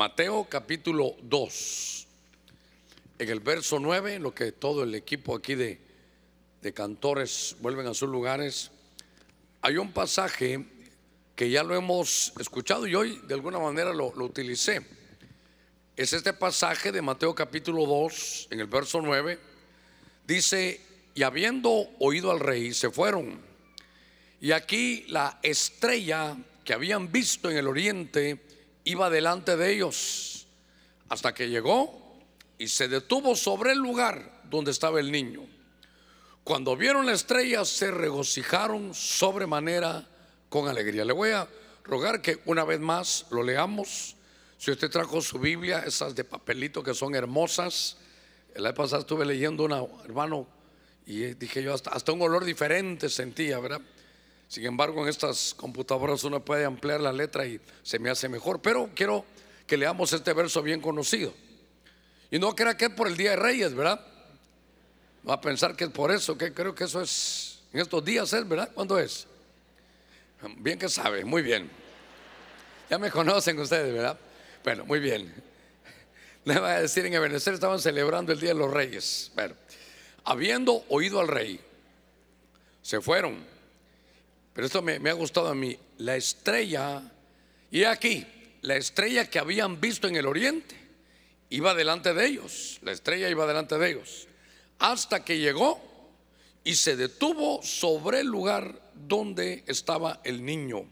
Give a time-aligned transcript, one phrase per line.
[0.00, 2.06] Mateo capítulo 2.
[3.18, 5.78] En el verso 9, lo que todo el equipo aquí de,
[6.62, 8.70] de cantores vuelven a sus lugares,
[9.60, 10.64] hay un pasaje
[11.36, 14.80] que ya lo hemos escuchado y hoy de alguna manera lo, lo utilicé.
[15.94, 19.38] Es este pasaje de Mateo capítulo 2, en el verso 9,
[20.26, 20.80] dice,
[21.14, 23.38] y habiendo oído al rey, se fueron.
[24.40, 28.48] Y aquí la estrella que habían visto en el oriente
[28.90, 30.46] iba delante de ellos,
[31.08, 32.18] hasta que llegó
[32.58, 35.46] y se detuvo sobre el lugar donde estaba el niño.
[36.44, 40.06] Cuando vieron la estrella se regocijaron sobremanera
[40.48, 41.04] con alegría.
[41.04, 41.48] Le voy a
[41.84, 44.16] rogar que una vez más lo leamos.
[44.58, 47.96] Si usted trajo su Biblia, esas de papelito que son hermosas.
[48.54, 50.46] El año pasado estuve leyendo una, hermano,
[51.06, 53.80] y dije yo, hasta, hasta un olor diferente sentía, ¿verdad?
[54.50, 58.60] Sin embargo, en estas computadoras uno puede ampliar la letra y se me hace mejor.
[58.60, 59.24] Pero quiero
[59.64, 61.32] que leamos este verso bien conocido.
[62.32, 64.04] Y no crea que es por el Día de Reyes, ¿verdad?
[65.26, 68.32] Va a pensar que es por eso, que creo que eso es en estos días,
[68.32, 68.68] ¿es verdad?
[68.74, 69.28] ¿Cuándo es?
[70.56, 71.70] Bien que sabe, muy bien.
[72.90, 74.18] Ya me conocen ustedes, ¿verdad?
[74.64, 75.32] Bueno, muy bien.
[76.44, 79.30] Le voy a decir, en Ebenezer estaban celebrando el Día de los Reyes.
[79.36, 79.54] Bueno,
[80.24, 81.60] habiendo oído al rey,
[82.82, 83.48] se fueron.
[84.52, 85.76] Pero esto me, ha gustado a mí.
[85.98, 87.02] La estrella,
[87.70, 88.26] y aquí,
[88.62, 90.76] la estrella que habían visto en el oriente,
[91.50, 92.78] iba delante de ellos.
[92.82, 94.26] La estrella iba delante de ellos.
[94.78, 95.80] Hasta que llegó
[96.64, 100.84] y se detuvo sobre el lugar donde estaba el niño.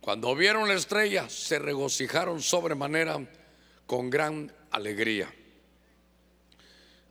[0.00, 3.24] Cuando vieron la estrella, se regocijaron sobremanera
[3.86, 5.32] con gran alegría.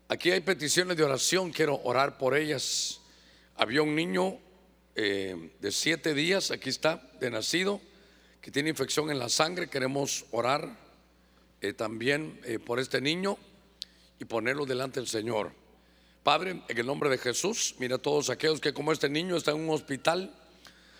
[0.09, 2.99] Aquí hay peticiones de oración, quiero orar por ellas.
[3.55, 4.39] Había un niño
[4.95, 7.79] eh, de siete días, aquí está, de nacido,
[8.41, 9.69] que tiene infección en la sangre.
[9.69, 10.77] Queremos orar
[11.61, 13.37] eh, también eh, por este niño
[14.19, 15.53] y ponerlo delante del Señor.
[16.23, 19.51] Padre, en el nombre de Jesús, mira a todos aquellos que como este niño está
[19.51, 20.35] en un hospital.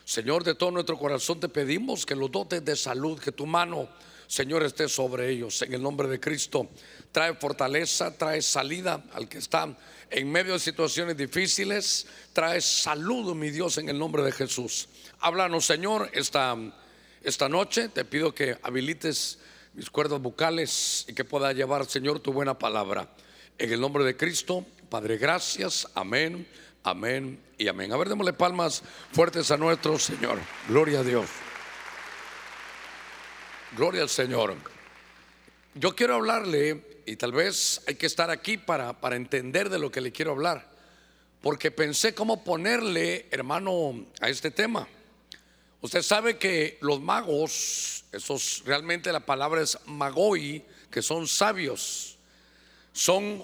[0.06, 3.90] Señor, de todo nuestro corazón te pedimos que los dotes de salud, que tu mano,
[4.32, 5.62] Señor, esté sobre ellos.
[5.62, 6.70] En el nombre de Cristo,
[7.12, 9.78] trae fortaleza, trae salida al que está
[10.10, 12.08] en medio de situaciones difíciles.
[12.32, 14.88] Trae salud, mi Dios, en el nombre de Jesús.
[15.20, 16.56] Háblanos, Señor, esta,
[17.22, 17.90] esta noche.
[17.90, 19.38] Te pido que habilites
[19.74, 23.10] mis cuerdas bucales y que pueda llevar, Señor, tu buena palabra.
[23.58, 25.90] En el nombre de Cristo, Padre, gracias.
[25.94, 26.48] Amén,
[26.84, 27.92] amén y amén.
[27.92, 28.82] A ver, démosle palmas
[29.12, 30.40] fuertes a nuestro Señor.
[30.70, 31.28] Gloria a Dios.
[33.74, 34.54] Gloria al Señor.
[35.76, 39.90] Yo quiero hablarle, y tal vez hay que estar aquí para, para entender de lo
[39.90, 40.70] que le quiero hablar,
[41.42, 44.90] porque pensé cómo ponerle, hermano, a este tema.
[45.80, 52.18] Usted sabe que los magos, esos realmente la palabra es magoi, que son sabios,
[52.92, 53.42] son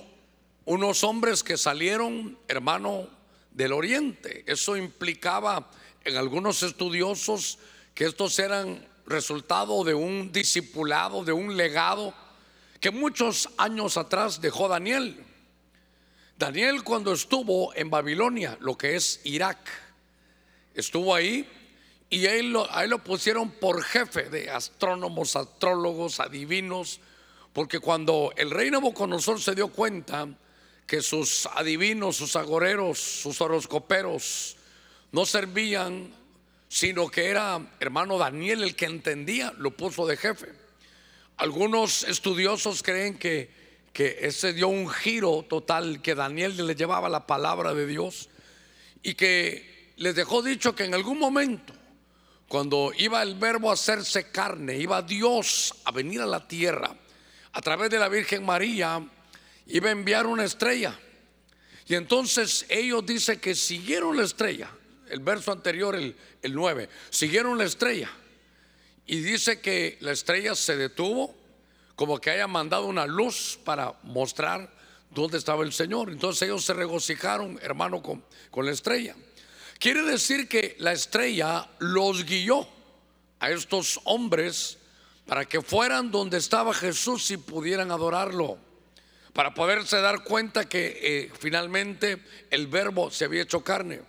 [0.66, 3.08] unos hombres que salieron, hermano,
[3.52, 4.44] del oriente.
[4.46, 5.72] Eso implicaba
[6.04, 7.60] en algunos estudiosos
[7.96, 12.14] que estos eran resultado de un discipulado, de un legado
[12.80, 15.24] que muchos años atrás dejó Daniel.
[16.38, 19.58] Daniel cuando estuvo en Babilonia, lo que es Irak,
[20.76, 21.48] estuvo ahí
[22.10, 27.00] y ahí lo, lo pusieron por jefe de astrónomos, astrólogos, adivinos,
[27.54, 30.28] porque cuando el rey Nabucodonosor se dio cuenta
[30.86, 34.58] que sus adivinos, sus agoreros, sus horoscoperos
[35.12, 36.14] no servían,
[36.70, 40.52] sino que era hermano Daniel el que entendía, lo puso de jefe.
[41.38, 43.50] Algunos estudiosos creen que,
[43.94, 48.30] que ese dio un giro total, que Daniel le llevaba la palabra de Dios
[49.04, 51.74] y que les dejó dicho que en algún momento,
[52.48, 56.96] cuando iba el verbo a hacerse carne, iba Dios a venir a la tierra
[57.58, 59.04] a través de la Virgen María,
[59.66, 60.98] iba a enviar una estrella.
[61.88, 64.70] Y entonces ellos dicen que siguieron la estrella,
[65.10, 68.10] el verso anterior, el, el 9, siguieron la estrella.
[69.06, 71.36] Y dice que la estrella se detuvo,
[71.96, 74.72] como que haya mandado una luz para mostrar
[75.12, 76.10] dónde estaba el Señor.
[76.10, 79.16] Entonces ellos se regocijaron, hermano, con, con la estrella.
[79.80, 82.68] Quiere decir que la estrella los guió
[83.40, 84.78] a estos hombres
[85.28, 88.58] para que fueran donde estaba Jesús y pudieran adorarlo,
[89.34, 94.02] para poderse dar cuenta que eh, finalmente el verbo se había hecho carne.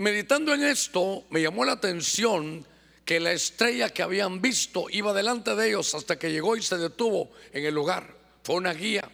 [0.00, 2.66] Meditando en esto, me llamó la atención
[3.04, 6.78] que la estrella que habían visto iba delante de ellos hasta que llegó y se
[6.78, 8.16] detuvo en el lugar.
[8.42, 9.06] Fue una guía.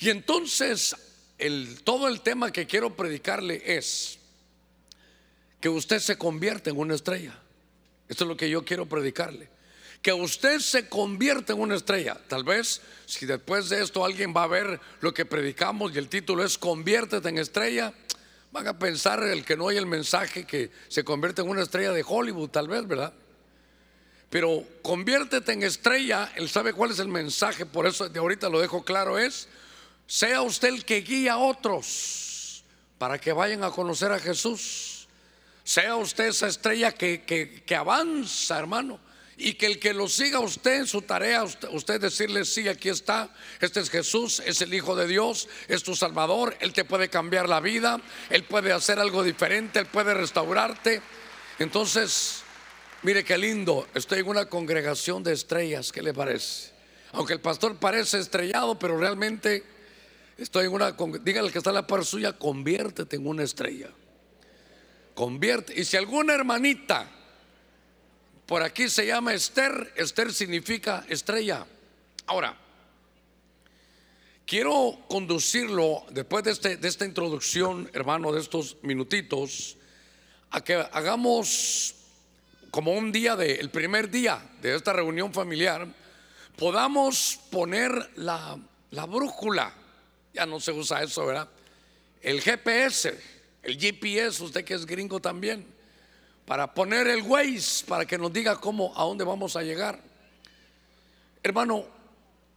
[0.00, 0.96] Y entonces
[1.38, 4.18] el, todo el tema que quiero predicarle es
[5.60, 7.40] que usted se convierte en una estrella.
[8.08, 9.48] Esto es lo que yo quiero predicarle.
[10.02, 12.20] que usted se convierte en una estrella.
[12.26, 16.08] Tal vez si después de esto alguien va a ver lo que predicamos y el
[16.08, 17.94] título es Conviértete en estrella,
[18.52, 21.92] van a pensar el que no oye el mensaje que se convierte en una estrella
[21.92, 23.12] de Hollywood, tal vez, ¿verdad?
[24.30, 28.60] Pero conviértete en estrella, él sabe cuál es el mensaje, por eso de ahorita lo
[28.60, 29.48] dejo claro, es,
[30.06, 32.64] sea usted el que guía a otros
[32.98, 35.08] para que vayan a conocer a Jesús.
[35.64, 39.07] Sea usted esa estrella que, que avanza, hermano
[39.40, 43.32] y que el que lo siga usted en su tarea, usted, decirle, sí, aquí está,
[43.60, 47.48] este es Jesús, es el Hijo de Dios, es tu Salvador, Él te puede cambiar
[47.48, 48.00] la vida,
[48.30, 51.00] Él puede hacer algo diferente, Él puede restaurarte.
[51.60, 52.42] Entonces,
[53.04, 56.72] mire qué lindo, estoy en una congregación de estrellas, ¿qué le parece?
[57.12, 59.62] Aunque el pastor parece estrellado, pero realmente
[60.36, 63.90] estoy en una, dígale que está la par suya, conviértete en una estrella.
[65.14, 67.08] Convierte, y si alguna hermanita
[68.48, 69.92] por aquí se llama Esther.
[69.94, 71.66] Esther significa estrella.
[72.24, 72.56] Ahora,
[74.46, 79.76] quiero conducirlo después de, este, esta introducción, hermano, de estos minutitos,
[80.50, 81.94] a que hagamos
[82.70, 85.86] como un día de, el primer día de esta reunión familiar,
[86.56, 88.58] podamos poner la,
[88.92, 89.74] la brújula.
[90.32, 91.50] Ya no se usa eso, ¿verdad?
[92.22, 93.14] El GPS,
[93.62, 95.77] el GPS, usted que es gringo también
[96.48, 100.00] para poner el Waze para que nos diga cómo, a dónde vamos a llegar.
[101.42, 101.84] Hermano,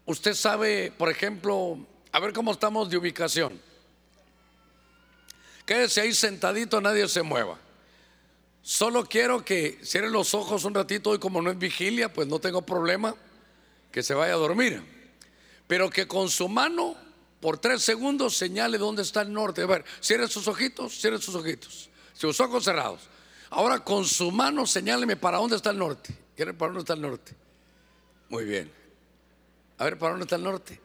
[0.05, 1.77] usted sabe, por ejemplo,
[2.13, 3.61] a ver cómo estamos de ubicación.
[5.65, 7.59] Quédese ahí sentadito, nadie se mueva.
[8.61, 12.39] Solo quiero que cierre los ojos un ratito y como no es vigilia, pues no
[12.39, 13.13] tengo problema
[13.91, 14.81] que se vaya a dormir.
[15.67, 16.95] Pero que con su mano
[17.41, 19.63] por tres segundos señale dónde está el norte.
[19.63, 21.89] A ver, cierre sus ojitos, cierre sus ojitos.
[22.13, 23.01] Sus ojos cerrados.
[23.51, 26.15] Ahora con su mano señáleme para dónde está el norte.
[26.35, 27.35] ¿Quiere para dónde está el norte?
[28.29, 28.71] Muy bien.
[29.77, 30.79] A ver, ¿para dónde está el norte?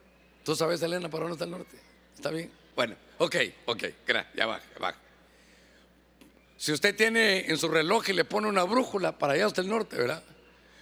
[0.45, 1.77] ¿Tú sabes, Elena, para dónde está el norte?
[2.15, 2.51] ¿Está bien?
[2.75, 3.37] Bueno, ok,
[3.67, 3.85] ok,
[4.35, 4.99] ya baja, ya baja.
[6.57, 9.69] Si usted tiene en su reloj y le pone una brújula, para allá está el
[9.69, 10.23] norte, ¿verdad?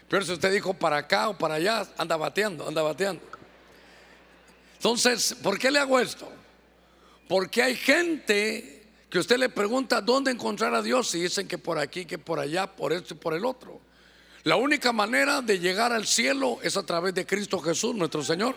[0.08, 3.22] Pero si usted dijo para acá o para allá, anda bateando, anda bateando.
[4.76, 6.30] Entonces, ¿por qué le hago esto?
[7.28, 8.73] Porque hay gente
[9.14, 12.40] que usted le pregunta dónde encontrar a Dios y dicen que por aquí, que por
[12.40, 13.80] allá, por esto y por el otro.
[14.42, 18.56] La única manera de llegar al cielo es a través de Cristo Jesús, nuestro Señor.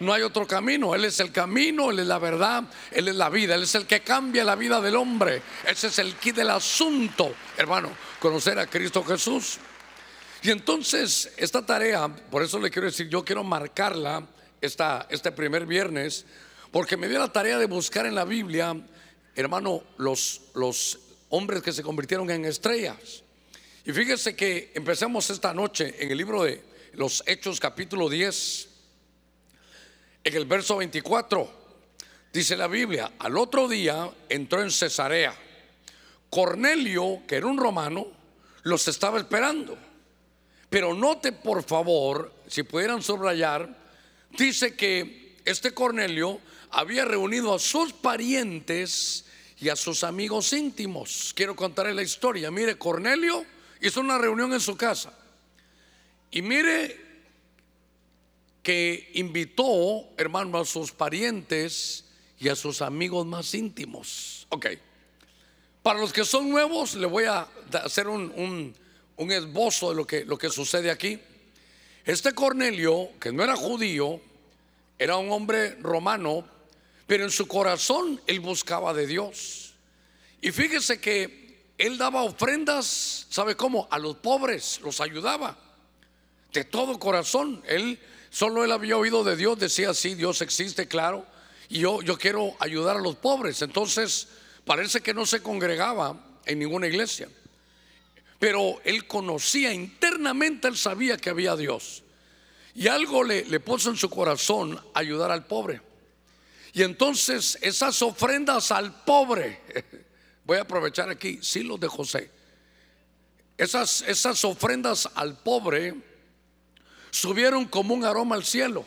[0.00, 0.96] No hay otro camino.
[0.96, 3.86] Él es el camino, Él es la verdad, Él es la vida, Él es el
[3.86, 5.40] que cambia la vida del hombre.
[5.64, 9.58] Ese es el kit del asunto, hermano, conocer a Cristo Jesús.
[10.42, 14.26] Y entonces, esta tarea, por eso le quiero decir, yo quiero marcarla
[14.60, 16.26] esta, este primer viernes,
[16.72, 18.76] porque me dio la tarea de buscar en la Biblia
[19.42, 20.98] hermano, los, los
[21.30, 23.22] hombres que se convirtieron en estrellas.
[23.84, 28.68] Y fíjese que empezamos esta noche en el libro de los Hechos capítulo 10,
[30.24, 31.50] en el verso 24,
[32.32, 35.34] dice la Biblia, al otro día entró en Cesarea.
[36.30, 38.06] Cornelio, que era un romano,
[38.62, 39.76] los estaba esperando.
[40.70, 43.76] Pero note por favor, si pudieran subrayar,
[44.30, 46.40] dice que este Cornelio
[46.74, 49.24] había reunido a sus parientes
[49.58, 51.32] y a sus amigos íntimos.
[51.34, 52.50] Quiero contarle la historia.
[52.50, 53.44] Mire, Cornelio
[53.80, 55.12] hizo una reunión en su casa.
[56.30, 57.00] Y mire
[58.62, 62.04] que invitó, hermano, a sus parientes
[62.40, 64.46] y a sus amigos más íntimos.
[64.48, 64.66] Ok.
[65.82, 67.46] Para los que son nuevos, le voy a
[67.84, 68.74] hacer un,
[69.16, 71.20] un esbozo de lo que, lo que sucede aquí.
[72.04, 74.20] Este Cornelio, que no era judío,
[74.98, 76.53] era un hombre romano,
[77.06, 79.74] pero en su corazón él buscaba de Dios.
[80.40, 81.44] Y fíjese que
[81.78, 83.88] él daba ofrendas, ¿sabe cómo?
[83.90, 85.58] A los pobres, los ayudaba.
[86.52, 87.62] De todo corazón.
[87.66, 87.98] Él,
[88.30, 91.26] solo él había oído de Dios, decía, sí, Dios existe, claro.
[91.68, 93.60] Y yo, yo quiero ayudar a los pobres.
[93.62, 94.28] Entonces,
[94.64, 97.28] parece que no se congregaba en ninguna iglesia.
[98.38, 102.02] Pero él conocía internamente, él sabía que había Dios.
[102.74, 105.80] Y algo le, le puso en su corazón ayudar al pobre.
[106.74, 109.60] Y entonces esas ofrendas al pobre,
[110.44, 112.30] voy a aprovechar aquí, los de José,
[113.56, 115.94] esas, esas ofrendas al pobre
[117.12, 118.84] subieron como un aroma al cielo.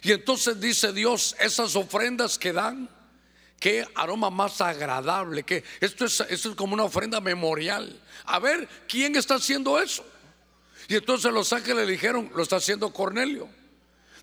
[0.00, 2.88] Y entonces dice Dios, esas ofrendas que dan,
[3.58, 8.00] qué aroma más agradable, que esto es, esto es como una ofrenda memorial.
[8.26, 10.06] A ver, ¿quién está haciendo eso?
[10.86, 13.48] Y entonces los ángeles le dijeron, lo está haciendo Cornelio.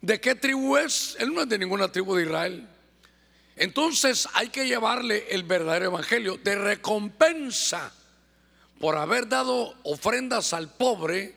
[0.02, 1.16] ¿De qué tribu es?
[1.20, 2.68] Él no es de ninguna tribu de Israel.
[3.56, 7.92] Entonces hay que llevarle el verdadero evangelio de recompensa
[8.80, 11.36] por haber dado ofrendas al pobre.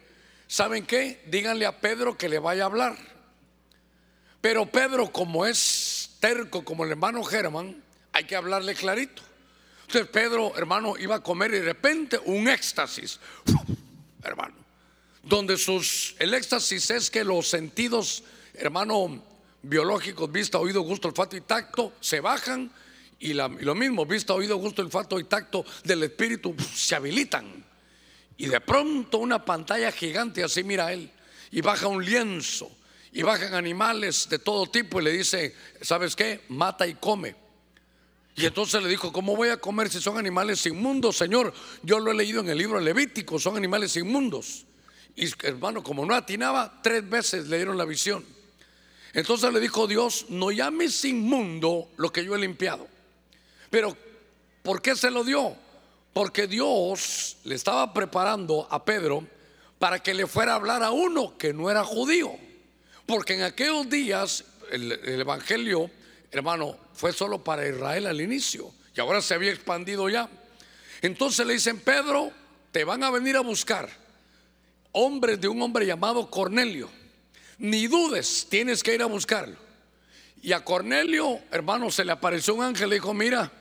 [0.52, 1.22] ¿saben qué?
[1.28, 2.94] Díganle a Pedro que le vaya a hablar.
[4.42, 9.22] Pero Pedro, como es terco como el hermano Germán, hay que hablarle clarito.
[9.86, 13.18] Entonces Pedro, hermano, iba a comer y de repente un éxtasis,
[14.22, 14.54] hermano,
[15.22, 18.22] donde sus, el éxtasis es que los sentidos,
[18.62, 19.22] hermano,
[19.62, 22.70] biológicos, vista, oído, gusto, olfato y tacto, se bajan
[23.18, 27.64] y, lo mismo, vista, oído, gusto, olfato y tacto del espíritu se habilitan.
[28.36, 31.10] Y de pronto una pantalla gigante, así mira él,
[31.50, 32.70] y baja un lienzo,
[33.12, 36.42] y bajan animales de todo tipo y le dice, ¿sabes qué?
[36.48, 37.36] Mata y come.
[38.34, 41.52] Y entonces le dijo, ¿cómo voy a comer si son animales inmundos, Señor?
[41.82, 44.64] Yo lo he leído en el libro Levítico, son animales inmundos.
[45.14, 48.24] Y hermano, como no atinaba, tres veces le dieron la visión.
[49.14, 52.86] Entonces le dijo Dios, no llames inmundo lo que yo he limpiado.
[53.70, 53.96] Pero,
[54.62, 55.54] ¿por qué se lo dio?
[56.12, 59.26] Porque Dios le estaba preparando a Pedro
[59.78, 62.32] para que le fuera a hablar a uno que no era judío.
[63.06, 65.90] Porque en aquellos días el, Evangelio,
[66.30, 70.28] hermano, fue solo para Israel al inicio y ahora se había expandido ya.
[71.02, 72.32] Entonces le dicen, Pedro,
[72.70, 73.90] te van a venir a buscar
[74.92, 77.01] hombres de un hombre llamado Cornelio
[77.62, 79.56] ni dudes, tienes que ir a buscarlo.
[80.42, 83.52] Y a Cornelio, hermano, se le apareció un ángel y dijo, mira,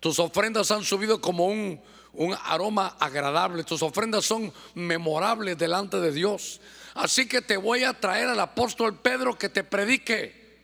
[0.00, 1.78] tus ofrendas han subido como un,
[2.14, 6.62] un aroma agradable, tus ofrendas son memorables delante de Dios.
[6.94, 10.58] Así que te voy a traer al apóstol Pedro que te predique.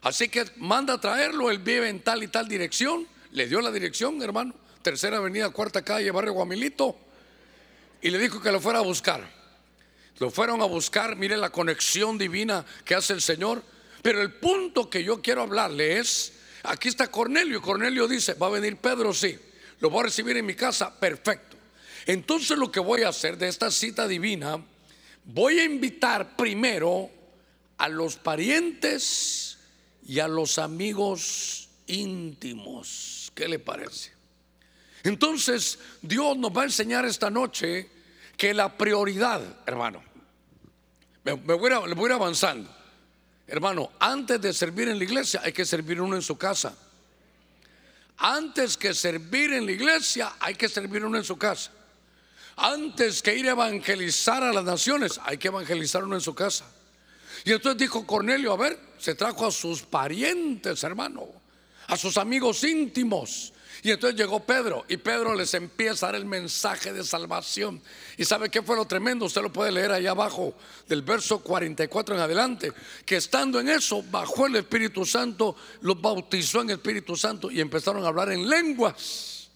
[0.00, 3.06] Así que manda a traerlo, él vive en tal y tal dirección.
[3.32, 4.54] Le dio la dirección, hermano.
[4.80, 6.96] Tercera avenida, cuarta calle, barrio Guamilito.
[8.00, 9.41] Y le dijo que lo fuera a buscar.
[10.18, 13.62] Lo fueron a buscar, mire la conexión divina que hace el Señor.
[14.02, 16.32] Pero el punto que yo quiero hablarle es,
[16.64, 17.62] aquí está Cornelio.
[17.62, 19.38] Cornelio dice, va a venir Pedro, sí.
[19.80, 21.56] Lo voy a recibir en mi casa, perfecto.
[22.06, 24.62] Entonces lo que voy a hacer de esta cita divina,
[25.24, 27.10] voy a invitar primero
[27.78, 29.58] a los parientes
[30.06, 33.30] y a los amigos íntimos.
[33.34, 34.12] ¿Qué le parece?
[35.04, 37.88] Entonces Dios nos va a enseñar esta noche
[38.36, 40.02] que la prioridad, hermano,
[41.24, 42.68] me, voy, a, ir avanzando.
[43.46, 46.74] Hermano, antes de servir en la iglesia hay que servir uno en su casa.
[48.18, 51.70] Antes que servir en la iglesia hay que servir uno en su casa.
[52.56, 56.64] Antes que ir a evangelizar a las naciones hay que evangelizar uno en su casa.
[57.44, 61.26] Y entonces dijo Cornelio, a ver, se trajo a sus parientes, hermano,
[61.88, 63.51] a sus amigos íntimos.
[63.84, 67.82] Y entonces llegó Pedro y Pedro les empieza a dar el mensaje de salvación.
[68.16, 69.24] ¿Y sabe qué fue lo tremendo?
[69.24, 70.54] Usted lo puede leer ahí abajo
[70.86, 72.72] del verso 44 en adelante.
[73.04, 78.04] Que estando en eso, bajó el Espíritu Santo, los bautizó en Espíritu Santo y empezaron
[78.04, 79.50] a hablar en lenguas.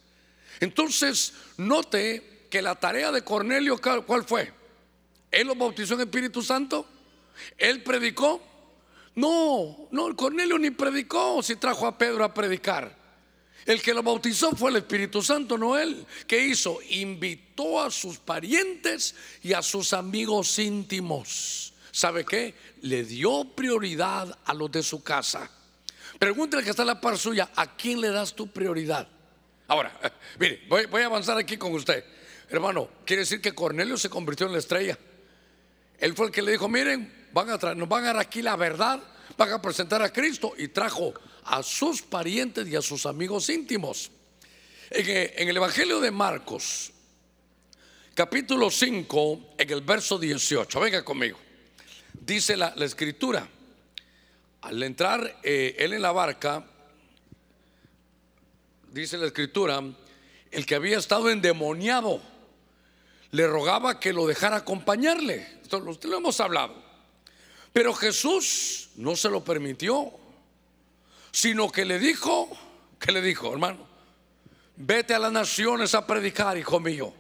[0.59, 4.53] Entonces, note que la tarea de Cornelio, ¿cuál fue?
[5.31, 6.85] ¿Él los bautizó en Espíritu Santo?
[7.57, 8.43] ¿Él predicó?
[9.15, 13.06] No, no, Cornelio ni predicó si trajo a Pedro a predicar.
[13.67, 16.07] El que lo bautizó fue el Espíritu Santo, no él.
[16.29, 16.79] ¿Qué hizo?
[16.89, 21.75] Invitó a sus parientes y a sus amigos íntimos.
[21.91, 22.55] ¿Sabe qué?
[22.83, 25.51] Le dio prioridad a los de su casa.
[26.19, 29.09] Pregúntale que está en la par suya, ¿a quién le das tu prioridad?
[29.67, 29.99] Ahora,
[30.39, 32.05] mire, voy, a avanzar aquí con usted.
[32.49, 34.97] Hermano, quiere decir que Cornelio se convirtió en la estrella.
[35.99, 38.55] Él fue el que le dijo, miren, van a nos van a dar aquí la
[38.55, 39.03] verdad,
[39.37, 41.15] van a presentar a Cristo y trajo
[41.47, 44.11] a sus parientes y a sus amigos íntimos.
[44.91, 46.93] En, el Evangelio de Marcos,
[48.15, 51.39] capítulo 5, en el verso 18, venga conmigo,
[52.13, 53.49] dice la, escritura,
[54.63, 56.65] al entrar eh, él en la barca,
[58.93, 59.83] dice la escritura,
[60.51, 62.21] el que había estado endemoniado
[63.33, 65.59] le rogaba que lo dejara acompañarle.
[65.63, 66.75] Esto lo hemos hablado.
[67.73, 70.26] Pero Jesús no se lo permitió
[71.37, 72.49] sino que le dijo,
[72.99, 73.87] ¿qué le dijo, hermano?
[74.75, 77.13] Vete a las naciones a predicar, hijo mío.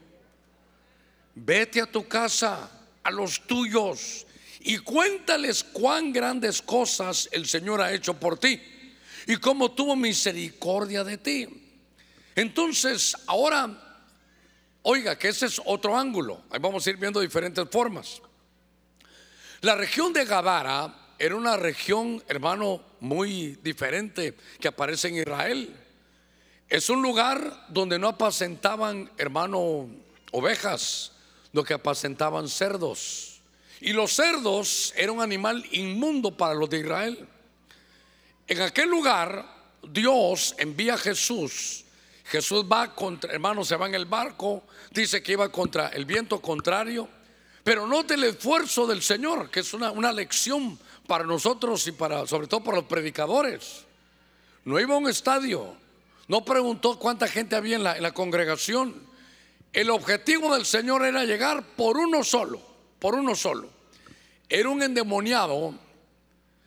[1.34, 2.70] Vete a tu casa,
[3.02, 4.26] a los tuyos,
[4.60, 8.58] y cuéntales cuán grandes cosas el Señor ha hecho por ti
[9.26, 11.76] y cómo tuvo misericordia de ti.
[12.34, 14.00] Entonces, ahora,
[14.80, 16.40] oiga, que ese es otro ángulo.
[16.48, 18.22] Ahí vamos a ir viendo diferentes formas.
[19.60, 25.74] La región de Gadara era una región, hermano, muy diferente que aparece en Israel.
[26.68, 29.88] Es un lugar donde no apacentaban, hermano,
[30.32, 31.12] ovejas,
[31.52, 33.40] lo que apacentaban cerdos.
[33.80, 37.28] Y los cerdos era un animal inmundo para los de Israel.
[38.48, 39.44] En aquel lugar,
[39.88, 41.84] Dios envía a Jesús.
[42.24, 46.40] Jesús va contra, hermano, se va en el barco, dice que iba contra el viento
[46.40, 47.08] contrario,
[47.66, 52.26] Pero note el esfuerzo del Señor, que es una, una lección para nosotros y para,
[52.26, 53.84] sobre todo para los predicadores.
[54.64, 55.76] No iba a un estadio,
[56.28, 59.06] no preguntó cuánta gente había en la, congregación.
[59.72, 62.60] El objetivo del Señor era llegar por uno solo,
[62.98, 63.68] por uno solo.
[64.48, 65.74] Era un endemoniado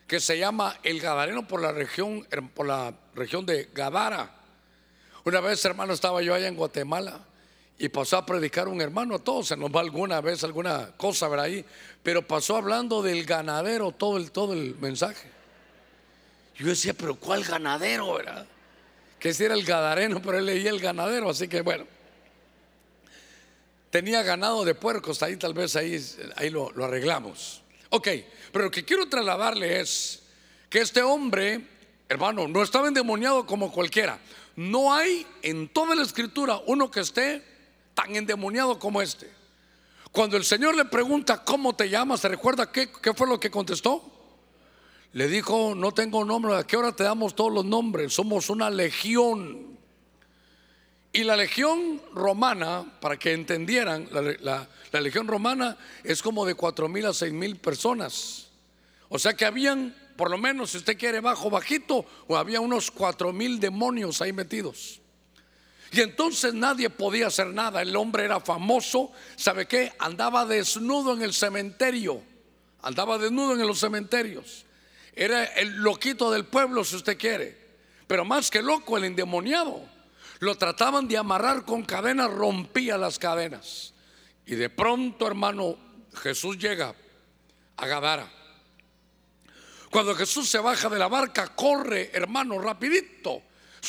[0.08, 4.36] que se llama el Gadareno por la región, por la región de Gadara.
[5.26, 7.20] Una vez, hermano, estaba yo allá en Guatemala
[7.82, 11.30] y pasó a predicar un hermano, a todos se nos va alguna vez alguna cosa
[11.30, 11.66] ver ahí,
[12.04, 15.30] pero pasó hablando del ganadero todo el, todo el mensaje.
[16.58, 18.46] Yo decía, pero ¿cuál ganadero, verdad?
[19.18, 21.88] Que si era el gadareno, pero él leía el ganadero, así que bueno.
[23.92, 26.06] Tenía ganado de puercos, ahí tal vez ahí,
[26.36, 27.64] ahí lo, lo arreglamos.
[27.92, 28.10] Ok,
[28.52, 30.22] pero lo que quiero trasladarle es
[30.70, 31.62] que este hombre,
[32.10, 34.20] hermano, no estaba endemoniado como cualquiera.
[34.58, 37.59] No hay en toda la escritura uno que esté
[38.02, 39.30] tan endemoniado como este.
[40.12, 44.04] Cuando el Señor le pregunta cómo te llamas, ¿se recuerda qué, fue lo que contestó?
[45.14, 48.14] Le dijo, no tengo nombre, ¿a qué hora te damos todos los nombres?
[48.14, 49.78] Somos una legión.
[51.12, 56.56] Y la legión romana, para que entendieran, la, la- la legión romana es como de
[56.56, 58.48] cuatro mil a seis mil personas.
[59.10, 62.90] O sea que habían, por lo menos, si usted quiere bajo, bajito, o había unos
[62.90, 64.99] cuatro mil demonios ahí metidos.
[65.92, 67.82] Y entonces nadie podía hacer nada.
[67.82, 69.12] El hombre era famoso.
[69.36, 69.94] ¿Sabe qué?
[70.00, 72.22] Andaba desnudo en el cementerio.
[72.82, 74.66] Andaba desnudo en los cementerios.
[75.14, 77.58] Era el loquito del pueblo, si usted quiere.
[78.08, 79.82] Pero más que loco, el endemoniado.
[80.40, 83.94] Lo trataban de amarrar con cadenas, rompía las cadenas.
[84.46, 85.78] Y de pronto, hermano,
[86.22, 86.94] Jesús llega
[87.78, 88.32] a Gadara.
[89.90, 93.42] Cuando Jesús se baja de la barca, corre, hermano, rapidito.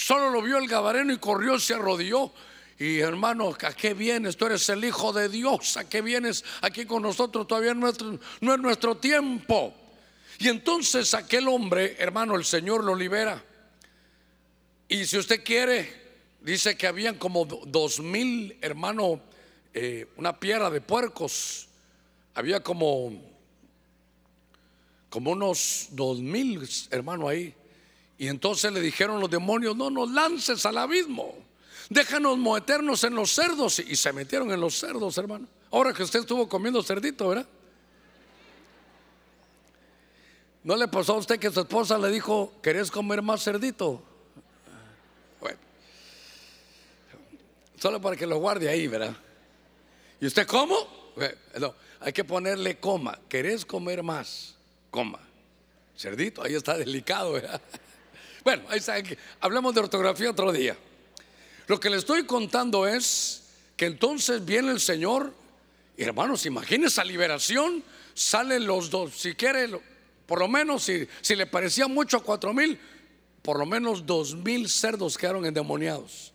[0.02, 2.32] Solo lo vio el gadareno y corrió, se arrodilló.
[2.78, 4.34] Y hermano, ¿a qué vienes?
[4.38, 5.76] Tú eres el Hijo de Dios.
[5.76, 7.46] ¿A qué vienes aquí con nosotros?
[7.46, 7.98] Todavía no es
[8.40, 9.74] nuestro, tiempo.
[10.38, 13.44] Y entonces aquel hombre, hermano, el Señor lo libera.
[14.88, 15.92] Y si usted quiere,
[16.40, 19.20] dice que habían como do- dos mil, hermano,
[19.74, 21.68] eh, una piedra de puercos.
[22.34, 23.28] Había como
[25.10, 27.54] como unos dos mil, hermano, ahí.
[28.20, 31.38] Y entonces le dijeron los demonios, no nos lances al abismo,
[31.88, 33.78] déjanos meternos en los cerdos.
[33.78, 35.48] Y se metieron en los cerdos, hermano.
[35.70, 37.46] Ahora que usted estuvo comiendo cerdito, ¿verdad?
[40.62, 44.02] ¿No le pasó a usted que su esposa le dijo, ¿querés comer más cerdito?
[47.78, 49.16] Solo para que lo guarde ahí, ¿verdad?
[50.20, 50.76] ¿Y usted cómo?
[51.58, 53.18] No, hay que ponerle coma.
[53.30, 54.56] ¿Querés comer más?
[54.90, 55.20] Coma.
[55.96, 57.62] Cerdito, ahí está delicado, ¿verdad?
[58.44, 58.94] Bueno, ahí está.
[59.40, 60.76] Hablemos de ortografía otro día.
[61.66, 63.42] Lo que le estoy contando es
[63.76, 65.32] que entonces viene el Señor,
[65.96, 67.82] hermanos, imagínense esa liberación,
[68.14, 69.68] salen los dos, si quiere,
[70.26, 72.78] por lo menos, si, si le parecía mucho a cuatro mil,
[73.42, 76.32] por lo menos dos mil cerdos quedaron endemoniados.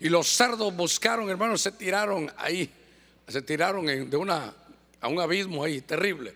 [0.00, 2.70] Y los cerdos buscaron, hermanos, se tiraron ahí,
[3.26, 4.54] se tiraron en- de una,
[5.00, 6.34] a un abismo ahí, terrible.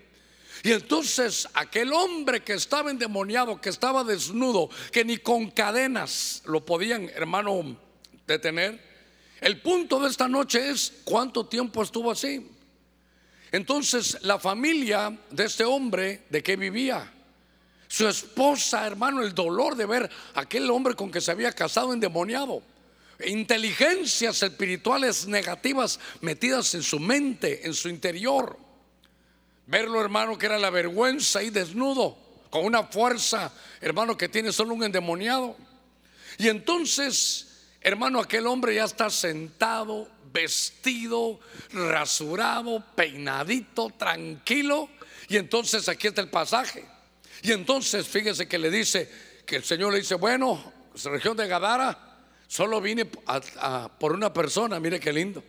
[0.62, 6.64] Y entonces aquel hombre que estaba endemoniado, que estaba desnudo, que ni con cadenas lo
[6.64, 7.76] podían, hermano,
[8.26, 8.80] detener.
[9.40, 12.48] El punto de esta noche es cuánto tiempo estuvo así.
[13.50, 17.12] Entonces la familia de este hombre, ¿de qué vivía?
[17.88, 22.62] Su esposa, hermano, el dolor de ver aquel hombre con que se había casado endemoniado.
[23.26, 28.56] Inteligencias espirituales negativas metidas en su mente, en su interior.
[29.66, 32.16] Verlo, hermano, que era la vergüenza ahí desnudo,
[32.50, 35.56] con una fuerza, hermano, que tiene solo un endemoniado.
[36.38, 41.40] Y entonces, hermano, aquel hombre ya está sentado, vestido,
[41.72, 44.88] rasurado, peinadito, tranquilo.
[45.28, 46.84] Y entonces aquí está el pasaje.
[47.42, 49.10] Y entonces, fíjese que le dice,
[49.46, 50.72] que el Señor le dice, bueno,
[51.04, 55.42] región de Gadara, solo vine por una persona, mire qué lindo.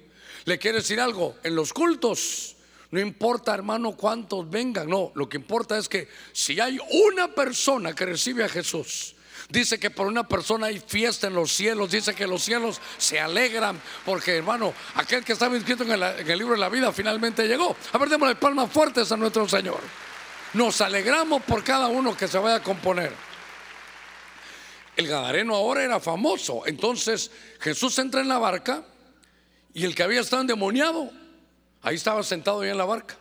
[0.45, 2.52] Le quiere decir algo, en los cultos,
[2.93, 6.77] no importa hermano cuántos vengan, no, lo que importa es que si hay
[7.07, 9.15] una persona que recibe a Jesús,
[9.49, 13.19] dice que por una persona hay fiesta en los cielos, dice que los cielos se
[13.19, 17.75] alegran, porque hermano, aquel que estaba inscrito en el, libro de la vida finalmente llegó.
[17.93, 19.79] A ver, démosle palmas fuertes a nuestro Señor.
[20.53, 23.11] Nos alegramos por cada uno que se vaya a componer.
[24.95, 26.61] El Gadareno ahora era famoso.
[26.67, 28.85] Entonces Jesús entra en la barca
[29.73, 31.09] y el que había estado endemoniado,
[31.83, 33.17] ahí estaba sentado ya en la barca.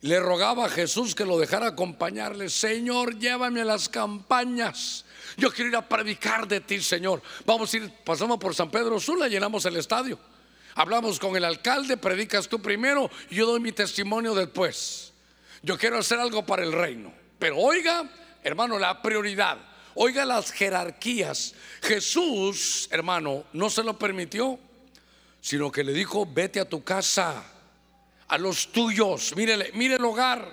[0.00, 2.48] Le rogaba a Jesús que lo dejara acompañarle.
[2.48, 5.04] Señor, llévame a las campañas.
[5.36, 7.22] Yo quiero ir a predicar de ti, Señor.
[7.44, 10.18] Vamos a ir, pasamos por San Pedro Sula, llenamos el estadio.
[10.74, 15.12] Hablamos con el alcalde, predicas tú primero y yo doy mi testimonio después.
[15.62, 17.12] Yo quiero hacer algo para el reino.
[17.38, 18.08] Pero oiga,
[18.44, 19.58] hermano, la prioridad.
[19.94, 21.54] Oiga las jerarquías.
[21.82, 24.60] Jesús, hermano, no se lo permitió,
[25.48, 27.42] sino que le dijo, vete a tu casa,
[28.28, 30.46] a los tuyos, mire, mire el hogar.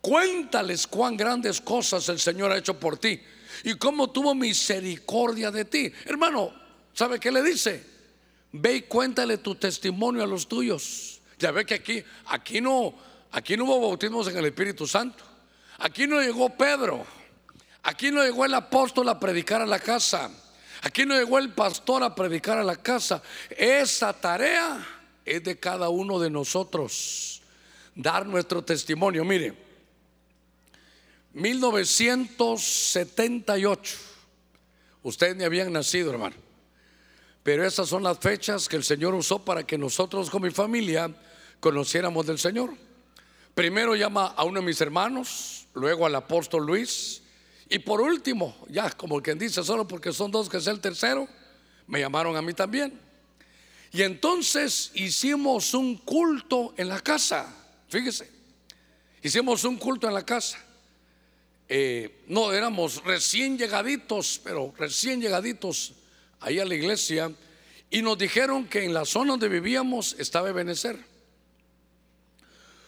[0.00, 3.20] Cuéntales cuán grandes cosas el Señor ha hecho por ti
[3.64, 5.92] y cómo tuvo misericordia de ti.
[6.04, 6.52] Hermano,
[6.94, 7.84] ¿sabe qué le dice?
[8.52, 11.20] Ve y cuéntale tu testimonio a los tuyos.
[11.36, 12.94] Ya ve que aquí, aquí no,
[13.32, 15.24] aquí no hubo bautismos en el Espíritu Santo.
[15.78, 17.04] Aquí no llegó Pedro.
[17.82, 20.30] Aquí no llegó el apóstol a predicar a la casa.
[20.82, 23.22] Aquí no llegó el pastor a predicar a la casa.
[23.50, 24.86] Esa tarea
[25.24, 27.42] es de cada uno de nosotros.
[27.94, 29.24] Dar nuestro testimonio.
[29.24, 29.54] Mire,
[31.34, 33.96] 1978.
[35.02, 36.36] Ustedes ni habían nacido, hermano.
[37.42, 41.10] Pero esas son las fechas que el Señor usó para que nosotros con mi familia
[41.58, 42.74] conociéramos del Señor.
[43.54, 47.22] Primero llama a uno de mis hermanos, luego al apóstol Luis,
[47.70, 51.28] y por último, ya como quien dice, solo porque son dos que es el tercero,
[51.86, 52.98] me llamaron a mí también.
[53.92, 57.54] Y entonces hicimos un culto en la casa,
[57.88, 58.28] fíjese,
[59.22, 60.58] hicimos un culto en la casa.
[61.68, 65.92] Eh, no éramos recién llegaditos, pero recién llegaditos
[66.40, 67.32] ahí a la iglesia
[67.88, 70.98] y nos dijeron que en la zona donde vivíamos estaba Benecer.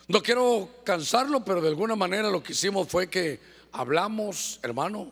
[0.09, 5.11] No quiero cansarlo, pero de alguna manera lo que hicimos fue que hablamos, hermano,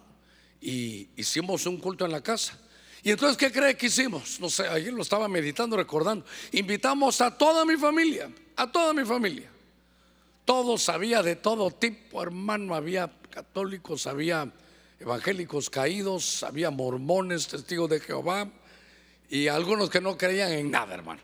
[0.60, 2.58] y hicimos un culto en la casa.
[3.02, 4.38] Y entonces, ¿qué cree que hicimos?
[4.40, 6.24] No sé, ayer lo estaba meditando, recordando.
[6.52, 9.50] Invitamos a toda mi familia, a toda mi familia.
[10.44, 12.74] Todos había de todo tipo, hermano.
[12.74, 14.52] Había católicos, había
[14.98, 18.48] evangélicos caídos, había mormones, testigos de Jehová
[19.30, 21.22] y algunos que no creían en nada, hermano.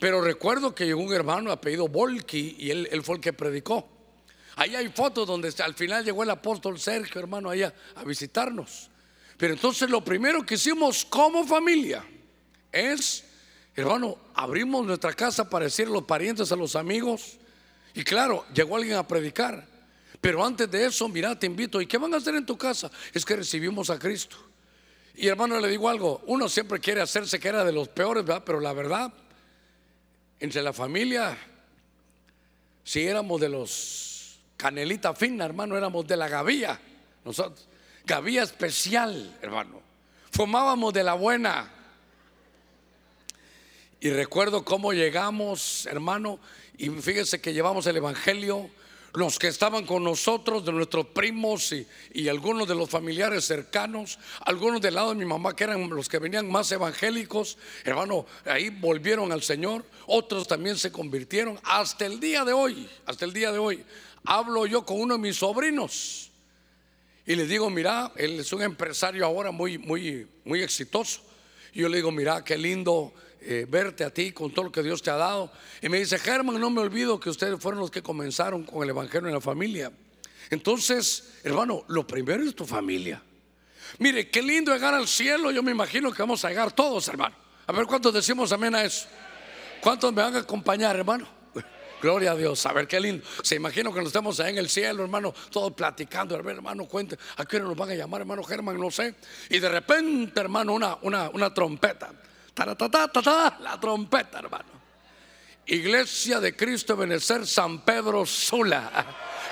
[0.00, 3.88] Pero recuerdo que llegó un hermano apellido Volki y él, él fue el que predicó.
[4.56, 8.90] Ahí hay fotos donde al final llegó el apóstol Sergio, hermano, allá a visitarnos.
[9.36, 12.04] Pero entonces lo primero que hicimos como familia
[12.70, 13.24] es,
[13.74, 17.38] hermano, abrimos nuestra casa para decir a los parientes, a los amigos.
[17.94, 19.66] Y claro, llegó alguien a predicar.
[20.20, 21.80] Pero antes de eso, mira, te invito.
[21.80, 22.90] ¿Y qué van a hacer en tu casa?
[23.12, 24.36] Es que recibimos a Cristo.
[25.14, 26.22] Y hermano, le digo algo.
[26.26, 28.42] Uno siempre quiere hacerse que era de los peores, ¿verdad?
[28.46, 29.12] Pero la verdad,
[30.38, 31.36] entre la familia,
[32.84, 34.11] si éramos de los
[34.62, 36.78] canelita fina, hermano, éramos de la gavilla.
[37.24, 37.66] Nosotros,
[38.06, 39.82] gavilla especial, hermano.
[40.30, 41.68] Fumábamos de la buena.
[43.98, 46.38] Y recuerdo cómo llegamos, hermano,
[46.78, 48.70] y fíjese que llevamos el Evangelio
[49.14, 51.74] los que estaban con nosotros, de nuestros primos
[52.14, 56.08] y, algunos de los familiares cercanos, algunos del lado de mi mamá que eran los
[56.08, 62.20] que venían más evangélicos, hermano, ahí volvieron al Señor, otros también se convirtieron hasta el
[62.20, 63.84] día de hoy, hasta el día de hoy.
[64.24, 66.30] Hablo yo con uno de mis sobrinos
[67.26, 71.20] y le digo, mira, él es un empresario ahora muy, muy, muy exitoso.
[71.72, 73.12] Y yo le digo, mira, qué lindo
[73.44, 75.52] eh, verte a ti con todo lo que Dios te ha dado.
[75.80, 78.90] Y me dice, Germán, no me olvido que ustedes fueron los que comenzaron con el
[78.90, 79.92] Evangelio en la familia.
[80.50, 83.22] Entonces, hermano, lo primero es tu familia.
[83.98, 85.50] Mire, qué lindo llegar al cielo.
[85.50, 87.34] Yo me imagino que vamos a llegar todos, hermano.
[87.66, 89.06] A ver cuántos decimos amén a eso.
[89.80, 91.26] ¿Cuántos me van a acompañar, hermano?
[92.02, 93.24] Gloria a Dios, a ver qué lindo.
[93.42, 96.34] Se imagino que nos estamos ahí en el cielo, hermano, todos platicando.
[96.34, 98.78] A ver, hermano, cuente, ¿a qué hora nos van a llamar, hermano Germán?
[98.78, 99.14] No sé.
[99.50, 102.12] Y de repente, hermano, una, una, una trompeta
[102.56, 104.82] la trompeta, hermano.
[105.66, 108.90] Iglesia de Cristo Benecer San Pedro Sula.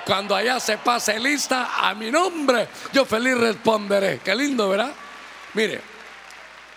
[0.05, 4.19] Cuando allá se pase lista a mi nombre, yo feliz responderé.
[4.23, 4.93] Qué lindo, ¿verdad?
[5.53, 5.81] Mire,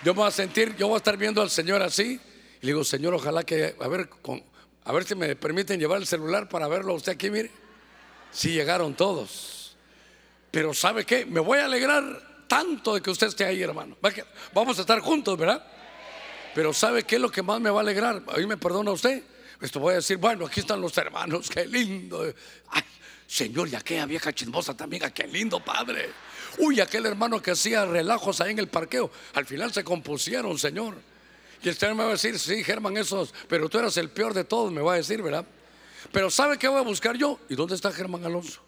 [0.03, 2.21] yo me voy a sentir, yo voy a estar viendo al Señor así.
[2.61, 4.09] Y le digo, Señor, ojalá que, a ver,
[4.85, 7.51] a ver si me permiten llevar el celular para verlo a usted aquí, mire.
[8.31, 9.77] Si llegaron todos.
[10.51, 11.27] Pero ¿sabe qué?
[11.27, 13.97] Me voy a alegrar tanto de que usted esté ahí, hermano.
[14.53, 15.67] Vamos a estar juntos, ¿verdad?
[16.55, 18.23] Pero ¿sabe qué es lo que más me va a alegrar?
[18.29, 19.23] Ahí me perdona usted.
[19.61, 22.23] Esto voy a decir, bueno, aquí están los hermanos, qué lindo.
[22.71, 22.83] Ay,
[23.27, 26.11] Señor, y aquella vieja chismosa también, ah, qué lindo padre.
[26.59, 30.97] Uy, aquel hermano que hacía relajos ahí en el parqueo, al final se compusieron, Señor.
[31.62, 34.35] Y el Señor me va a decir, sí, Germán, esos, pero tú eras el peor
[34.35, 35.47] de todos, me va a decir, ¿verdad?
[36.12, 37.40] Pero ¿sabe qué voy a buscar yo?
[37.49, 38.61] ¿Y dónde está Germán Alonso?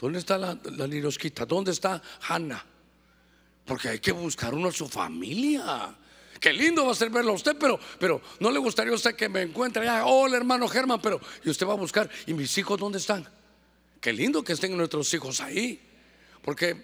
[0.00, 0.86] ¿Dónde está la, la?
[1.46, 2.64] ¿Dónde está Hanna?
[3.66, 5.96] Porque hay que buscar uno a su familia.
[6.42, 9.14] Qué lindo va a ser verlo a usted, pero, pero no le gustaría a usted
[9.14, 9.88] que me encuentre.
[9.88, 12.10] Hola, hermano Germán, pero y usted va a buscar.
[12.26, 13.24] ¿Y mis hijos dónde están?
[14.00, 15.80] Qué lindo que estén nuestros hijos ahí.
[16.42, 16.76] Porque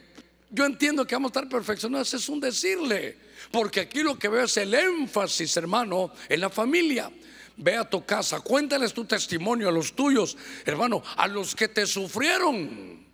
[0.48, 3.18] yo entiendo que vamos a estar perfeccionados, es un decirle.
[3.50, 7.10] Porque aquí lo que veo es el énfasis, hermano, en la familia.
[7.56, 11.84] Ve a tu casa, cuéntales tu testimonio a los tuyos, hermano, a los que te
[11.84, 13.07] sufrieron.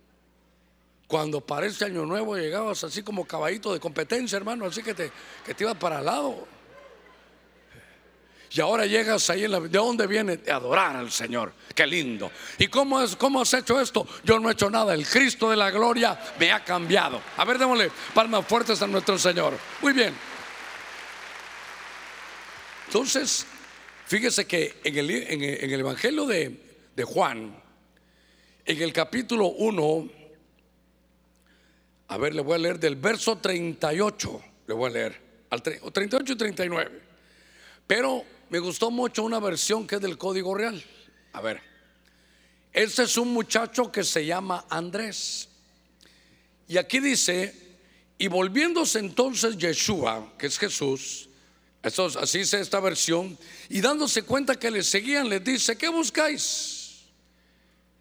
[1.07, 5.11] Cuando para este año nuevo llegabas así como caballito de competencia, hermano, así que te,
[5.45, 6.47] que te iba para al lado.
[8.51, 10.37] Y ahora llegas ahí en la, ¿De dónde viene?
[10.37, 11.53] De adorar al Señor.
[11.75, 12.31] Qué lindo.
[12.57, 14.07] ¿Y cómo, es, cómo has hecho esto?
[14.23, 14.93] Yo no he hecho nada.
[14.93, 17.21] El Cristo de la gloria me ha cambiado.
[17.37, 19.57] A ver, démosle palmas fuertes a nuestro Señor.
[19.81, 20.15] Muy bien.
[22.87, 23.45] Entonces,
[24.05, 27.61] fíjese que en el, en el Evangelio de, de Juan,
[28.65, 30.09] en el capítulo 1,
[32.07, 36.33] a ver, le voy a leer del verso 38, le voy a leer, al 38
[36.33, 37.01] y 39.
[37.87, 40.83] Pero me gustó mucho una versión que es del Código Real.
[41.33, 41.61] A ver,
[42.71, 45.49] este es un muchacho que se llama Andrés.
[46.67, 47.53] Y aquí dice,
[48.17, 51.29] y volviéndose entonces Yeshua, que es Jesús,
[51.81, 53.37] así dice esta versión,
[53.69, 57.03] y dándose cuenta que le seguían, les dice, ¿qué buscáis?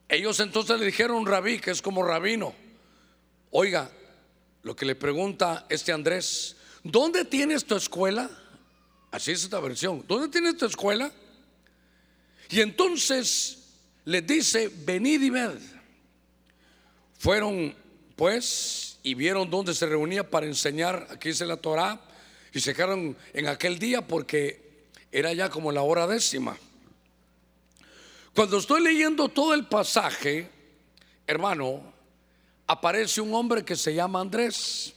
[0.09, 2.55] Ellos entonces le dijeron rabí, que es como rabino.
[3.57, 3.89] Oiga,
[4.65, 8.29] lo que le pregunta este Andrés, ¿dónde tienes tu escuela?
[9.13, 10.05] Así es esta versión.
[10.09, 11.13] ¿Dónde tienes tu escuela?
[12.51, 13.59] Y entonces
[14.07, 15.59] les dice, venid y ved.
[17.17, 17.77] Fueron
[18.17, 22.01] pues y vieron dónde se reunía para enseñar, aquí dice la Torah,
[22.53, 26.59] y se quedaron en aquel día porque era ya como la hora décima.
[28.35, 30.51] Cuando estoy leyendo todo el pasaje,
[31.25, 31.94] hermano,
[32.67, 34.95] aparece un hombre que se llama Andrés.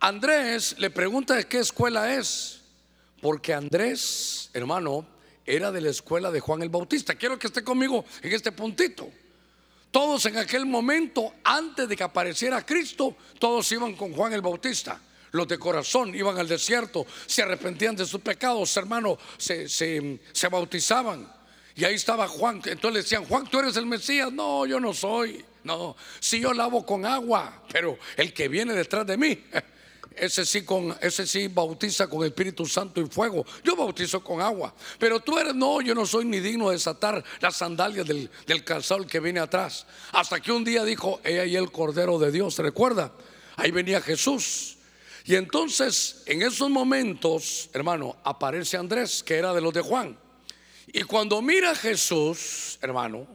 [0.00, 2.60] Andrés le pregunta de qué escuela es.
[3.20, 5.06] Porque Andrés, hermano,
[5.46, 7.14] era de la escuela de Juan el Bautista.
[7.14, 9.08] Quiero que esté conmigo en este puntito.
[9.90, 15.00] Todos en aquel momento, antes de que apareciera Cristo, todos iban con Juan el Bautista.
[15.30, 21.26] Los de corazón iban al desierto, se arrepentían de sus pecados, hermano, se, se bautizaban.
[21.76, 22.56] Y ahí estaba Juan.
[22.56, 24.32] Entonces le decían, Juan, tú eres el Mesías.
[24.32, 25.44] No, yo no soy.
[25.64, 29.44] No, si yo lavo con agua, pero el que viene detrás de mí,
[30.14, 33.44] ese sí, con, ese sí bautiza con Espíritu Santo y fuego.
[33.62, 34.74] Yo bautizo con agua.
[34.98, 38.62] Pero tú eres, no, yo no soy ni digno de desatar las sandalias del, del
[38.62, 39.86] calzado que viene atrás.
[40.12, 43.12] Hasta que un día dijo, he ahí el Cordero de Dios, recuerda?
[43.56, 44.76] Ahí venía Jesús.
[45.24, 50.18] Y entonces, en esos momentos, hermano, aparece Andrés, que era de los de Juan.
[50.88, 53.26] Y cuando mira a Jesús, hermano,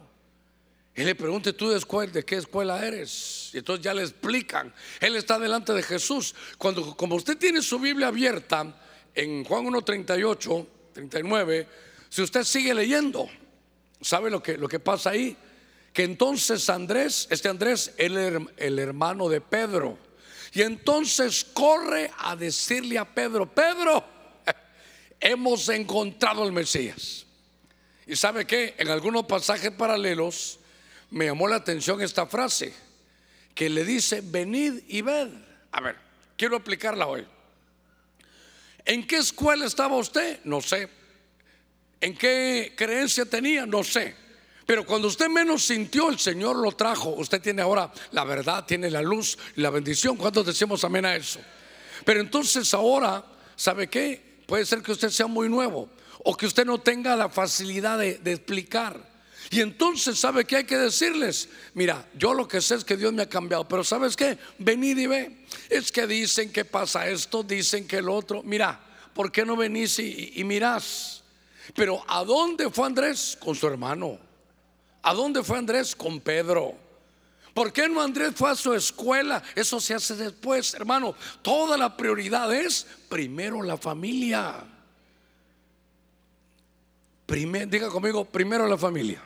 [0.99, 3.51] él le pregunta, ¿tú de, qué escuela eres?
[3.53, 4.73] Y entonces ya le explican.
[4.99, 6.35] Él está delante de Jesús.
[6.57, 8.75] Cuando, como usted tiene su Biblia abierta
[9.15, 11.67] en Juan 1, 38, 39,
[12.09, 13.29] si usted sigue leyendo,
[14.01, 15.37] ¿sabe lo que, lo que pasa ahí?
[15.93, 18.11] Que entonces Andrés, este Andrés, es
[18.57, 19.97] el hermano de Pedro.
[20.53, 24.03] Y entonces corre a decirle a Pedro, Pedro,
[25.19, 27.25] hemos encontrado al Mesías.
[28.07, 30.59] Y sabe que en algunos pasajes paralelos
[31.11, 32.73] me llamó la atención esta frase
[33.55, 35.29] que le dice, venid y ved.
[35.71, 35.97] A ver,
[36.37, 37.25] quiero aplicarla hoy.
[38.85, 40.39] ¿En qué escuela estaba usted?
[40.43, 40.89] No sé.
[42.01, 43.65] ¿En qué creencia tenía?
[43.65, 44.15] No sé.
[44.65, 47.09] Pero cuando usted menos sintió, el Señor lo trajo.
[47.09, 50.15] Usted tiene ahora la verdad, tiene la luz la bendición.
[50.15, 51.39] ¿Cuántos decimos amén a eso?
[52.05, 54.43] Pero entonces ahora, ¿sabe qué?
[54.45, 55.89] Puede ser que usted sea muy nuevo
[56.23, 59.08] o que usted no tenga la facilidad de explicar.
[59.51, 61.49] Y entonces, ¿sabe qué hay que decirles?
[61.73, 64.37] Mira, yo lo que sé es que Dios me ha cambiado, pero ¿sabes qué?
[64.59, 65.45] Venid y ve.
[65.69, 68.43] Es que dicen que pasa esto, dicen que el otro.
[68.43, 68.79] Mira,
[69.13, 71.23] ¿por qué no venís y, mirás?
[71.73, 73.37] Pero ¿a dónde fue Andrés?
[73.39, 74.19] Con su hermano.
[75.01, 75.95] ¿A dónde fue Andrés?
[75.95, 76.75] Con Pedro.
[77.51, 79.41] ¿Por qué no Andrés fue a su escuela?
[79.55, 81.15] Eso se hace después, hermano.
[81.41, 84.63] Toda la prioridad es primero la familia.
[87.27, 89.23] diga conmigo, primero la familia.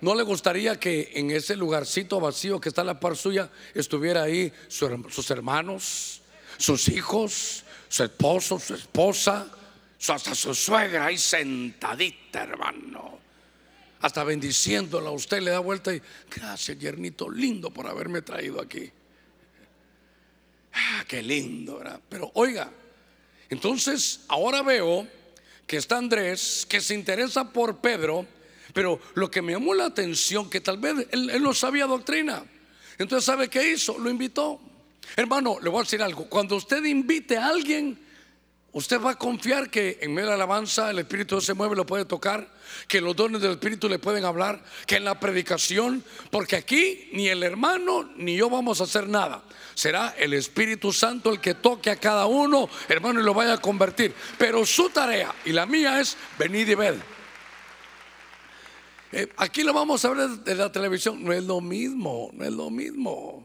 [0.00, 4.22] ¿No le gustaría que en ese lugarcito vacío que está a la par suya estuviera
[4.22, 6.22] ahí sus hermanos,
[6.56, 9.46] sus hijos, su esposo, su esposa,
[10.08, 13.18] hasta su suegra ahí sentadita, hermano?
[14.00, 16.00] Hasta bendiciéndola, usted le da vuelta y
[16.34, 18.90] gracias, yernito, lindo por haberme traído aquí.
[20.72, 22.00] Ah, qué lindo, ¿verdad?
[22.08, 22.72] Pero oiga,
[23.50, 25.06] entonces ahora veo
[25.66, 28.26] que está Andrés, que se interesa por Pedro
[28.72, 32.44] pero lo que me llamó la atención, que tal vez él, no sabía doctrina.
[32.98, 33.98] Entonces, ¿sabe qué hizo?
[33.98, 34.60] Lo invitó.
[35.16, 36.26] Hermano, le voy a decir algo.
[36.26, 37.98] Cuando usted invite a alguien,
[38.72, 41.84] Usted va a confiar que en medio de la alabanza el Espíritu se mueve, lo
[41.84, 42.46] puede tocar,
[42.86, 47.28] que los dones del Espíritu le pueden hablar, que en la predicación, porque aquí ni
[47.28, 49.42] el hermano ni yo vamos a hacer nada.
[49.74, 53.58] Será el Espíritu Santo el que toque a cada uno, hermano, y lo vaya a
[53.60, 54.14] convertir.
[54.38, 57.19] Pero su tarea y la mía es venir y ver.
[59.12, 62.52] Eh, aquí lo vamos a ver de la televisión, no es lo mismo, no es
[62.52, 63.44] lo mismo.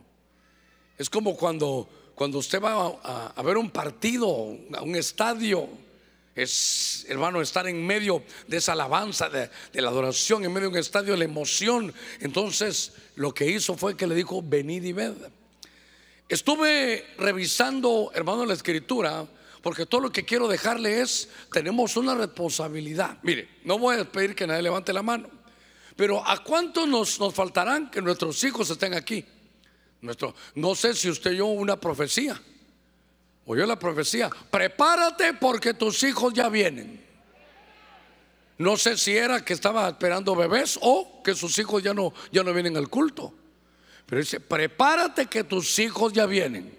[0.97, 2.97] Es como cuando cuando usted va
[3.35, 5.67] a, ver un partido, a un estadio,
[6.33, 10.79] es, hermano, estar en medio de esa alabanza, de, la adoración, en medio de un
[10.79, 11.93] estadio, la emoción.
[12.21, 15.13] Entonces, lo que hizo fue que le dijo, venid y ved.
[16.29, 19.27] Estuve revisando, hermano, la escritura,
[19.61, 23.17] porque todo lo que quiero dejarle es, tenemos una responsabilidad.
[23.23, 25.29] Mire, no voy a pedir que nadie levante la mano,
[25.95, 29.25] pero ¿a cuántos nos, nos faltarán que nuestros hijos estén aquí?
[30.55, 32.39] no sé si usted oyó una profecía.
[33.45, 34.29] Oyó la profecía.
[34.49, 37.03] Prepárate porque tus hijos ya vienen.
[38.57, 42.43] No sé si era que estaba esperando bebés o que sus hijos ya no, ya
[42.43, 43.33] no vienen al culto.
[44.05, 46.73] Pero dice, prepárate que tus hijos ya vienen.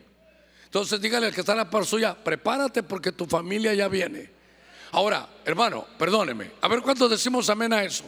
[0.65, 4.31] Entonces dígale al que está en la par suya, prepárate porque tu familia ya viene.
[4.93, 6.53] Ahora, hermano, perdóneme.
[6.61, 8.05] A ver cuántos decimos amén a eso.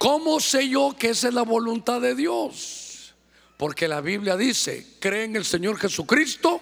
[0.00, 3.12] ¿Cómo sé yo que esa es la voluntad de Dios?
[3.58, 6.58] Porque la Biblia dice, cree en el Señor Jesucristo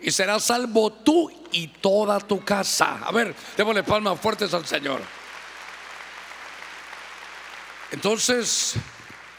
[0.00, 3.00] y serás salvo tú y toda tu casa.
[3.02, 5.00] A ver, démosle palmas fuertes al Señor.
[7.90, 8.74] Entonces,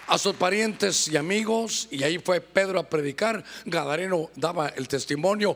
[0.08, 5.56] a sus parientes y amigos, y ahí fue Pedro a predicar, Gadareno daba el testimonio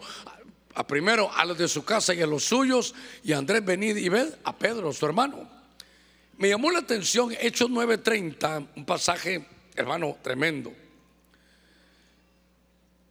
[0.73, 4.07] a primero a los de su casa y a los suyos, y Andrés venid y
[4.07, 5.56] ved a Pedro, su hermano.
[6.37, 9.45] Me llamó la atención Hechos 9:30, un pasaje,
[9.75, 10.73] hermano, tremendo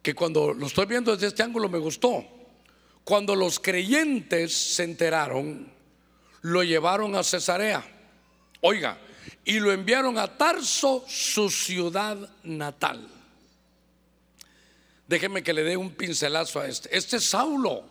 [0.07, 2.25] que cuando lo estoy viendo desde este ángulo me gustó.
[3.03, 5.69] Cuando los creyentes se enteraron,
[6.43, 7.85] lo llevaron a Cesarea.
[8.61, 8.97] Oiga,
[9.43, 13.05] y lo enviaron a Tarso, su ciudad natal.
[15.05, 16.95] Déjeme que le dé un pincelazo a este.
[16.95, 17.83] Este es Saulo.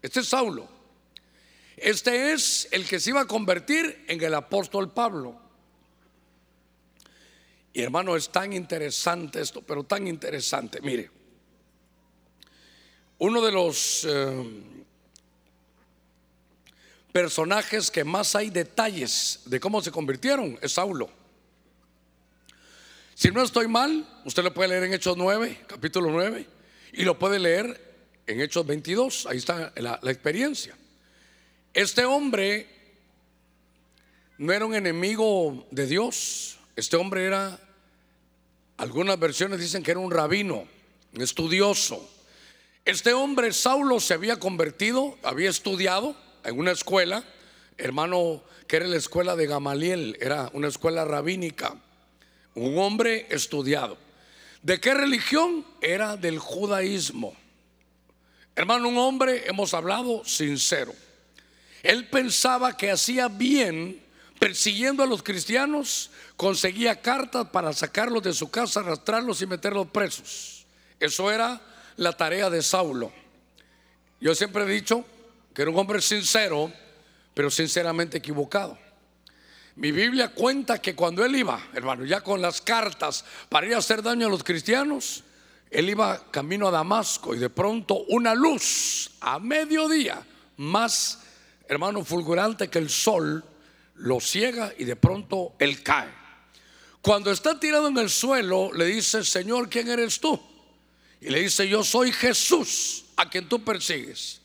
[0.00, 0.68] Este es Saulo.
[1.82, 5.38] Este es el que se iba a convertir en el apóstol Pablo.
[7.72, 10.80] Y hermano, es tan interesante esto, pero tan interesante.
[10.80, 11.10] Mire,
[13.18, 14.62] uno de los eh,
[17.12, 21.10] personajes que más hay detalles de cómo se convirtieron es Saulo.
[23.14, 26.46] Si no estoy mal, usted lo puede leer en Hechos 9, capítulo 9,
[26.92, 27.88] y lo puede leer
[28.26, 30.76] en Hechos 22, ahí está la, la experiencia.
[31.78, 32.66] Este hombre
[34.36, 37.60] no era un enemigo de Dios, este hombre era,
[38.76, 40.66] algunas versiones dicen que era un rabino,
[41.14, 42.04] un estudioso
[42.84, 47.22] este hombre, Saulo, se había convertido, había estudiado en una escuela,
[47.76, 51.76] hermano, que era la escuela de Gamaliel, era una escuela rabínica,
[52.54, 53.98] un hombre estudiado.
[54.62, 55.64] ¿De qué religión?
[55.80, 57.36] Era del judaísmo.
[58.56, 60.92] Hermano, un hombre, hemos hablado, sincero.
[61.82, 64.02] Él pensaba que hacía bien
[64.38, 70.66] persiguiendo a los cristianos, conseguía cartas para sacarlos de su casa, arrastrarlos y meterlos presos.
[71.00, 71.60] Eso era
[71.96, 73.12] la tarea de Saulo.
[74.20, 75.04] Yo siempre he dicho
[75.54, 76.72] que era un hombre sincero,
[77.34, 78.78] pero sinceramente equivocado.
[79.76, 83.78] Mi Biblia cuenta que cuando él iba, hermano, ya con las cartas para ir a
[83.78, 85.22] hacer daño a los cristianos,
[85.70, 90.20] él iba camino a Damasco y de pronto una luz a mediodía,
[90.56, 91.20] más,
[91.68, 93.44] hermano, fulgurante que el sol,
[93.96, 96.08] lo ciega y de pronto él cae.
[97.02, 100.40] Cuando está tirado en el suelo, le dice, Señor, ¿quién eres tú?
[101.20, 104.40] Y le dice, yo soy Jesús a quien tú persigues.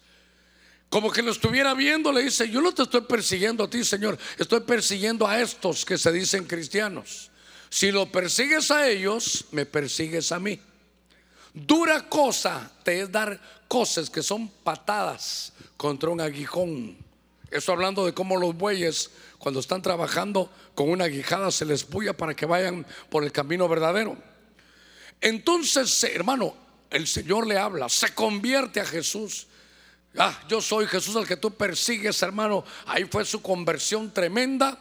[0.89, 4.17] Como que lo estuviera viendo, le dice, yo no te estoy persiguiendo a ti, Señor,
[4.37, 7.31] estoy persiguiendo a estos que se dicen cristianos.
[7.69, 10.59] Si lo persigues a ellos, me persigues a mí.
[11.53, 16.97] Dura cosa te es dar cosas que son patadas contra un aguijón.
[17.53, 22.17] Eso hablando de cómo los bueyes, cuando están trabajando con una aguijada, se les puya
[22.17, 24.17] para que vayan por el camino verdadero.
[25.21, 26.55] Entonces, hermano,
[26.89, 29.45] el Señor le habla, se convierte a Jesús.
[30.17, 32.65] Ah, yo soy Jesús al que tú persigues, hermano.
[32.87, 34.75] Ahí fue su conversión tremenda.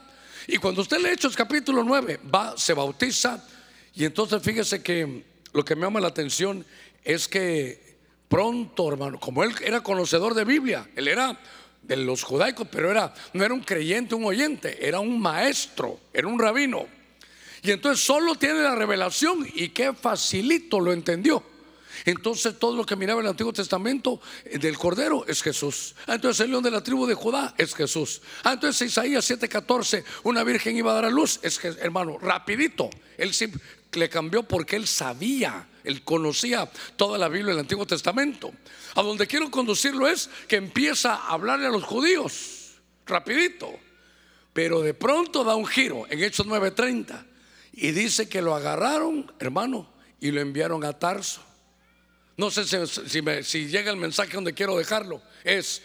[0.46, 3.46] Y cuando usted lee Hechos capítulo 9, va, se bautiza.
[3.94, 6.64] Y entonces fíjese que lo que me llama la atención
[7.04, 11.38] es que pronto, hermano, como él era conocedor de Biblia, él era
[11.82, 16.28] de los judaicos, pero era, no era un creyente, un oyente, era un maestro, era
[16.28, 16.86] un rabino.
[17.62, 21.44] Y entonces solo tiene la revelación y qué facilito lo entendió.
[22.04, 25.94] Entonces todo lo que miraba en el Antiguo Testamento eh, del Cordero es Jesús.
[26.06, 28.22] Ah, entonces el león de la tribu de Judá es Jesús.
[28.42, 32.90] Ah, entonces Isaías 7:14, una virgen iba a dar a luz, es hermano, rapidito.
[33.16, 33.32] Él
[33.92, 38.52] le cambió porque él sabía, él conocía toda la Biblia del Antiguo Testamento.
[38.94, 42.74] A donde quiero conducirlo es que empieza a hablarle a los judíos,
[43.06, 43.72] rapidito.
[44.52, 47.26] Pero de pronto da un giro en Hechos 9:30
[47.72, 51.42] y dice que lo agarraron, hermano, y lo enviaron a Tarso.
[52.36, 55.22] No sé si, llega el mensaje donde quiero dejarlo.
[55.44, 55.82] Es,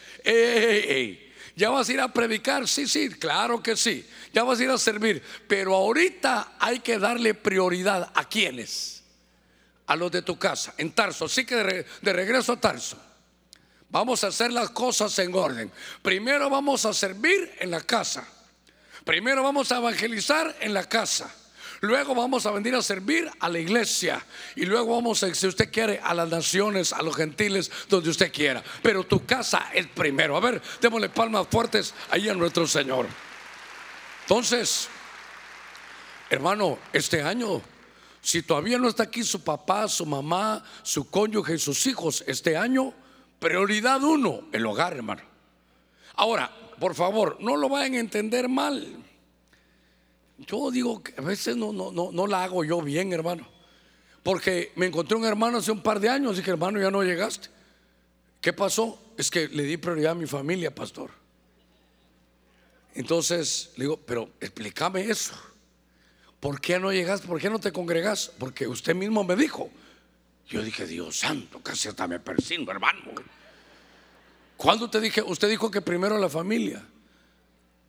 [1.56, 4.06] ya vas a ir a predicar, sí, sí, claro que sí.
[4.34, 5.22] Ya vas a ir a servir.
[5.48, 8.97] Pero ahorita hay que darle prioridad a quienes.
[9.88, 11.26] A los de tu casa, en Tarso.
[11.26, 12.98] Así que de, regreso a Tarso.
[13.90, 15.72] Vamos a hacer las cosas en orden.
[16.02, 18.28] Primero vamos a servir en la casa.
[19.06, 21.34] Primero vamos a evangelizar en la casa.
[21.82, 24.24] Luego vamos a venir a servir a la iglesia.
[24.56, 28.32] Y luego vamos, a, si usted quiere, a las naciones, a los gentiles, donde usted
[28.32, 28.64] quiera.
[28.82, 30.36] Pero tu casa es primero.
[30.36, 33.08] A ver, démosle palmas fuertes ahí a nuestro Señor.
[34.24, 34.90] Entonces,
[36.30, 37.62] hermano, este año,
[38.28, 42.93] si todavía no está aquí su papá, su mamá, su cónyuge sus hijos, este año,
[43.39, 45.21] prioridad uno, el hogar, hermano.
[46.13, 48.86] Ahora, por favor, no lo vayan a entender mal.
[50.39, 53.47] Yo digo que a veces no, no, no, no la hago yo bien, hermano.
[54.23, 57.47] Porque me encontré un hermano hace un par de años dije, hermano, ya no llegaste.
[58.41, 58.99] ¿Qué pasó?
[59.15, 61.11] Es que le di prioridad a mi familia, pastor.
[62.93, 65.34] Entonces le digo, pero explícame eso.
[66.40, 67.28] ¿Por qué no llegaste?
[67.28, 68.32] ¿Por qué no te congregas?
[68.38, 69.70] Porque usted mismo me dijo.
[70.48, 73.00] Yo dije, Dios santo, casi hasta me persigo, hermano.
[74.56, 75.22] ¿Cuándo te dije?
[75.22, 76.86] Usted dijo que primero la familia.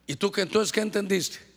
[0.07, 1.49] ¿Y tú que entonces qué entendiste?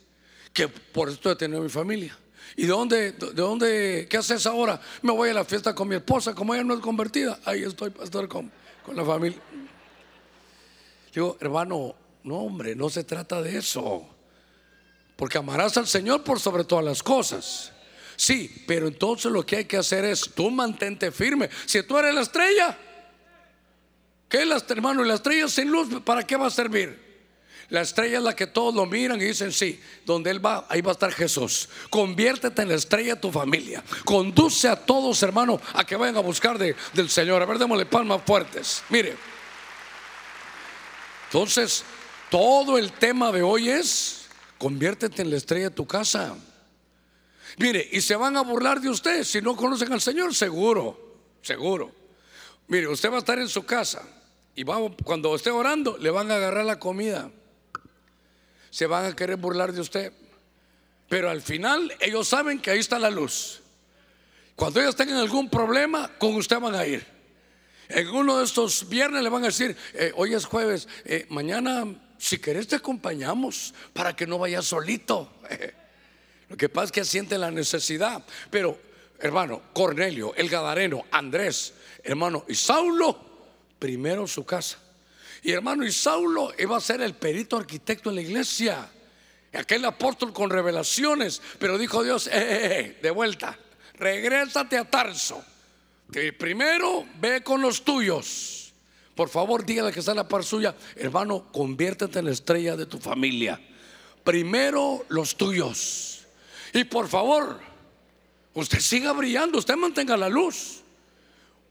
[0.53, 2.17] que por esto he tenido mi familia.
[2.55, 4.79] ¿Y de dónde, de dónde, qué haces ahora?
[5.01, 7.91] Me voy a la fiesta con mi esposa, como ella no es convertida, ahí estoy,
[7.91, 8.51] pastor, con,
[8.85, 9.39] con la familia.
[11.13, 14.05] Digo, hermano, no, hombre, no se trata de eso.
[15.21, 17.71] Porque amarás al Señor por sobre todas las cosas.
[18.15, 21.47] Sí, pero entonces lo que hay que hacer es, tú mantente firme.
[21.67, 22.75] Si tú eres la estrella,
[24.27, 25.03] ¿qué es la hermano?
[25.03, 27.27] La estrella sin luz, ¿para qué va a servir?
[27.69, 30.81] La estrella es la que todos lo miran y dicen, sí, donde Él va, ahí
[30.81, 31.69] va a estar Jesús.
[31.91, 33.83] Conviértete en la estrella de tu familia.
[34.03, 37.43] Conduce a todos, hermano, a que vayan a buscar del Señor.
[37.43, 38.81] A ver, démosle palmas fuertes.
[38.89, 39.15] Mire.
[41.25, 41.83] Entonces,
[42.31, 44.20] todo el tema de hoy es,
[44.61, 46.35] conviértete en la estrella de tu casa.
[47.57, 51.91] Mire, y se van a burlar de usted si no conocen al Señor, seguro, seguro.
[52.67, 54.03] Mire, usted va a estar en su casa
[54.53, 57.31] y cuando esté orando le van a agarrar la comida
[58.69, 60.13] se van a querer burlar de usted.
[61.09, 63.61] Pero al final ellos saben que ahí está la luz.
[64.55, 67.03] Cuando ellos tengan algún problema, con usted van a ir.
[67.89, 71.83] En uno de estos viernes le van a decir, eh, hoy es jueves, eh, mañana
[72.21, 75.33] si querés te acompañamos para que no vayas solito.
[76.49, 78.23] Lo que pasa es que siente la necesidad.
[78.51, 78.77] Pero,
[79.19, 83.19] hermano, Cornelio, el Gadareno, Andrés, hermano, y Saulo,
[83.79, 84.77] primero su casa.
[85.41, 88.87] Y hermano, y Saulo iba a ser el perito arquitecto en la iglesia.
[89.53, 91.41] Aquel apóstol con revelaciones.
[91.57, 93.57] Pero dijo Dios, eh, eh, eh, de vuelta,
[93.95, 95.43] regrésate a Tarso.
[96.11, 98.60] Que primero ve con los tuyos.
[99.21, 100.75] Por favor, dígale que está en la par suya.
[100.95, 103.61] Hermano, conviértete en la estrella de tu familia.
[104.23, 106.25] Primero los tuyos.
[106.73, 107.59] Y por favor,
[108.55, 110.81] usted siga brillando, usted mantenga la luz.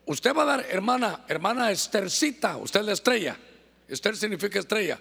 [0.07, 3.37] Usted va a dar, hermana, hermana Estercita, usted es la estrella.
[3.89, 5.01] Esther significa estrella.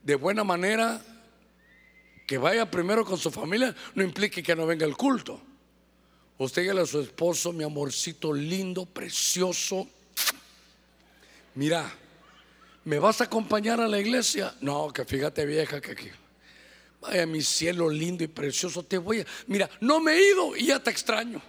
[0.00, 1.02] De buena manera,
[2.24, 5.40] que vaya primero con su familia no implique que no venga el culto.
[6.38, 9.88] Usted dígale a su esposo, mi amorcito lindo, precioso.
[11.54, 11.92] Mira,
[12.84, 14.54] ¿me vas a acompañar a la iglesia?
[14.60, 16.10] No, que fíjate vieja que aquí.
[17.00, 19.26] Vaya mi cielo lindo y precioso, te voy a...
[19.46, 21.42] Mira, no me he ido y ya te extraño.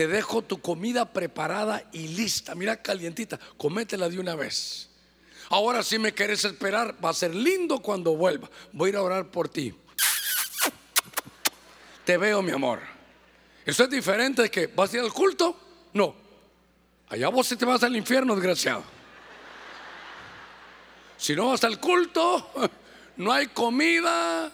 [0.00, 2.54] te dejo tu comida preparada y lista.
[2.54, 4.88] Mira, calientita, cométela de una vez.
[5.50, 8.48] Ahora si me quieres esperar, va a ser lindo cuando vuelva.
[8.72, 9.74] Voy a ir a orar por ti.
[12.06, 12.80] Te veo, mi amor.
[13.70, 15.56] Eso es diferente de que vas a ir al culto.
[15.92, 16.12] No.
[17.08, 18.82] Allá vos te vas al infierno, desgraciado.
[21.16, 22.50] Si no vas al culto,
[23.16, 24.50] no hay comida,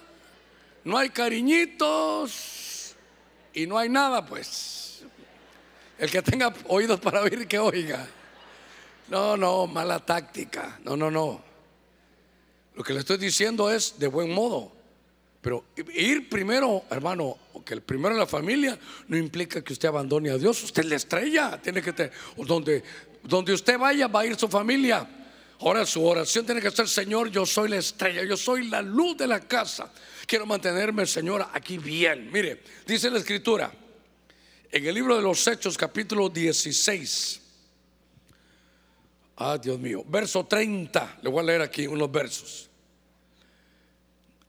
[0.85, 2.95] no hay cariñitos
[3.55, 5.03] y no hay nada, pues.
[5.97, 8.07] El que tenga oídos para oír, que oiga.
[9.09, 10.79] No, no, mala táctica.
[10.85, 11.41] No, no, no.
[12.75, 14.76] Lo que le estoy diciendo es de buen modo.
[15.47, 15.63] Pero
[15.95, 18.77] ir primero, hermano, que el primero en la familia
[19.07, 20.61] no implica que usted abandone a Dios.
[20.65, 21.63] Usted es la estrella.
[21.63, 22.83] Tiene que tener, donde,
[23.23, 25.09] donde usted vaya, va a ir su familia.
[25.61, 29.19] Ahora su oración tiene que ser, Señor, yo soy la estrella, yo soy la luz
[29.19, 29.93] de la casa.
[30.27, 32.29] Quiero mantenerme, Señor, aquí bien.
[32.33, 33.73] Mire, dice la escritura,
[34.69, 37.41] en el libro de los Hechos, capítulo 16.
[39.37, 41.19] Ah, Dios mío, verso 30.
[41.23, 42.69] Le voy a leer aquí unos versos.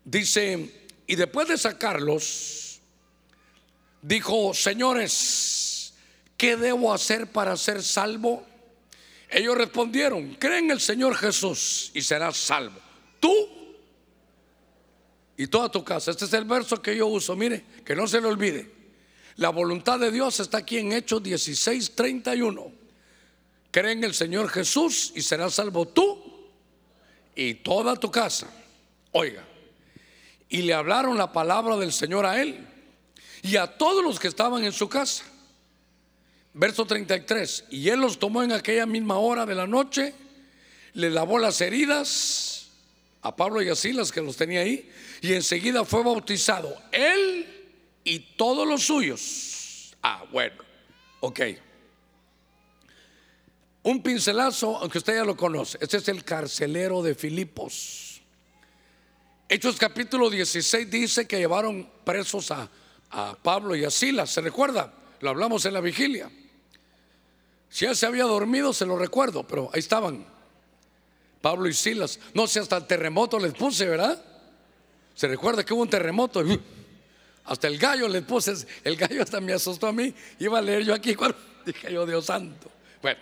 [0.03, 2.81] Dice, y después de sacarlos,
[4.01, 5.93] dijo, señores,
[6.35, 8.45] ¿qué debo hacer para ser salvo?
[9.29, 12.79] Ellos respondieron, cree en el Señor Jesús y serás salvo.
[13.19, 13.33] Tú
[15.37, 16.11] y toda tu casa.
[16.11, 18.69] Este es el verso que yo uso, mire, que no se le olvide.
[19.37, 22.71] La voluntad de Dios está aquí en Hechos 16, 31.
[23.71, 26.49] Cree en el Señor Jesús y serás salvo tú
[27.35, 28.51] y toda tu casa.
[29.11, 29.46] Oiga,
[30.49, 32.65] y le hablaron la palabra del Señor a él
[33.41, 35.25] y a todos los que estaban en su casa.
[36.53, 37.65] Verso 33.
[37.69, 40.13] Y él los tomó en aquella misma hora de la noche,
[40.93, 42.69] le lavó las heridas
[43.21, 44.89] a Pablo y a Silas que los tenía ahí,
[45.21, 47.45] y enseguida fue bautizado él
[48.03, 49.95] y todos los suyos.
[50.01, 50.63] Ah, bueno,
[51.19, 51.41] ok.
[53.83, 55.77] Un pincelazo, aunque usted ya lo conoce.
[55.81, 58.06] Este es el carcelero de Filipos.
[59.49, 62.69] Hechos capítulo 16 dice que llevaron presos a,
[63.11, 64.29] a Pablo y a Silas.
[64.29, 64.93] ¿Se recuerda?
[65.21, 66.29] Lo hablamos en la vigilia.
[67.69, 70.25] Si él se había dormido, se lo recuerdo, pero ahí estaban.
[71.41, 72.19] Pablo y Silas.
[72.33, 74.23] No sé, hasta el terremoto les puse, ¿verdad?
[75.15, 76.43] Se recuerda que hubo un terremoto.
[77.45, 78.53] Hasta el gallo les puse.
[78.83, 80.13] El gallo hasta me asustó a mí.
[80.39, 81.15] Iba a leer yo aquí
[81.65, 82.69] dije yo, Dios santo.
[83.01, 83.19] Bueno,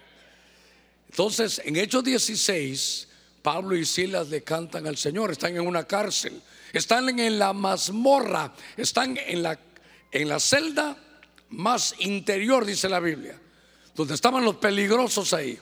[1.10, 3.08] entonces en Hechos 16,
[3.46, 5.32] Pablo y Silas le cantan al Señor.
[5.32, 6.42] Están en una cárcel.
[6.74, 8.52] Están en la mazmorra.
[8.76, 9.60] Están en la,
[10.12, 10.98] en la celda
[11.52, 13.40] más interior, dice la Biblia
[13.96, 15.58] donde estaban los peligrosos ahí.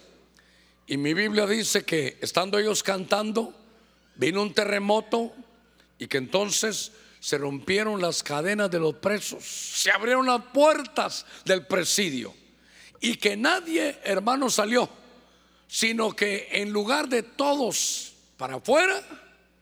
[0.88, 3.53] Y mi Biblia dice que estando ellos cantando,
[4.15, 5.31] vino un terremoto
[5.97, 11.65] y que entonces se rompieron las cadenas de los presos, se abrieron las puertas del
[11.65, 12.34] presidio
[12.99, 14.89] y que nadie, hermano, salió,
[15.74, 19.01] sino que en lugar de todos para afuera,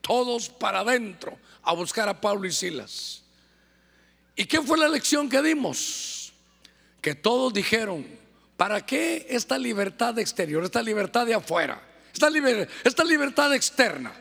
[0.02, 3.24] todos para adentro a buscar a Pablo y Silas.
[4.36, 6.34] ¿Y qué fue la lección que dimos?
[7.00, 8.06] Que todos dijeron,
[8.58, 11.82] ¿Para qué esta libertad exterior, esta libertad de afuera,
[12.14, 12.30] esta,
[13.04, 14.14] libertad externa?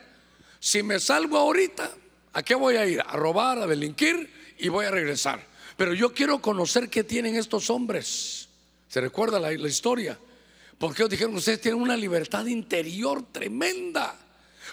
[0.61, 1.91] Si me salgo ahorita,
[2.33, 3.01] ¿a qué voy a ir?
[3.01, 5.45] A robar, a delinquir y voy a regresar.
[5.77, 8.49] Pero yo quiero conocer qué tienen estos hombres.
[8.89, 10.17] ¿Se recuerda la, la historia?
[10.81, 14.17] Porque ellos dijeron, ustedes tienen una libertad interior tremenda.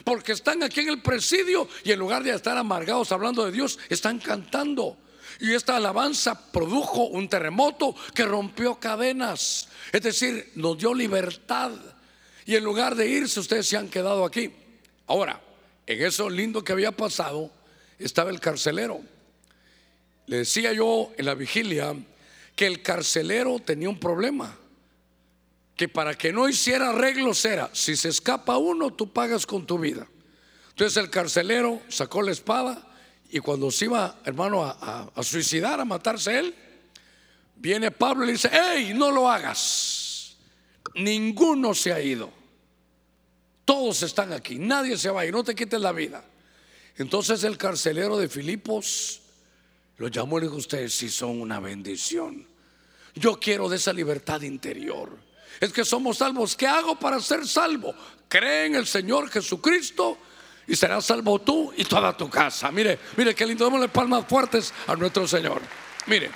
[0.05, 3.77] Porque están aquí en el presidio y en lugar de estar amargados hablando de Dios,
[3.89, 4.97] están cantando.
[5.41, 9.67] Y esta alabanza produjo un terremoto que rompió cadenas.
[9.91, 11.71] Es decir, nos dio libertad.
[12.45, 14.49] Y en lugar de irse, ustedes se han quedado aquí.
[15.07, 15.41] Ahora,
[15.85, 17.51] en eso lindo que había pasado,
[17.99, 19.01] estaba el carcelero.
[20.27, 21.93] Le decía yo en la vigilia
[22.55, 24.57] que el carcelero tenía un problema.
[25.77, 29.79] Que para que no hiciera arreglos era, si se escapa uno, tú pagas con tu
[29.79, 30.07] vida.
[30.69, 32.87] Entonces el carcelero sacó la espada
[33.29, 36.55] y cuando se iba, hermano, a, suicidar, a matarse él,
[37.55, 40.35] viene Pablo y le dice, hey, no lo hagas.
[40.95, 42.31] Ninguno se ha ido.
[43.65, 46.23] Todos están aquí, nadie se va a ir, no te quites la vida.
[46.97, 49.21] Entonces el carcelero de Filipos
[49.97, 52.47] lo llamó y le dijo, ustedes sí son una bendición.
[53.13, 55.26] Yo quiero de esa libertad interior.
[55.59, 56.55] Es que somos salvos.
[56.55, 57.93] ¿Qué hago para ser salvo?
[58.27, 60.17] Cree en el Señor Jesucristo
[60.67, 62.71] y serás salvo tú y toda tu casa.
[62.71, 65.61] Mire, mire qué lindo, démosle palmas fuertes a nuestro Señor.
[66.05, 66.29] Mire,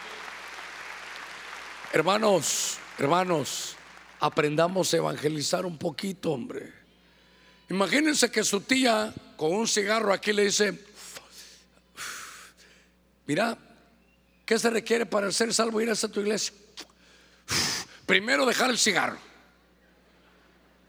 [1.91, 3.76] hermanos, hermanos,
[4.19, 6.74] aprendamos a evangelizar un poquito, hombre.
[7.69, 10.78] Imagínense que su tía con un cigarro aquí le dice,
[13.28, 13.57] mira,
[14.45, 16.53] ¿qué se requiere para ser salvo ir a tu iglesia?
[18.05, 19.17] Primero dejar el cigarro.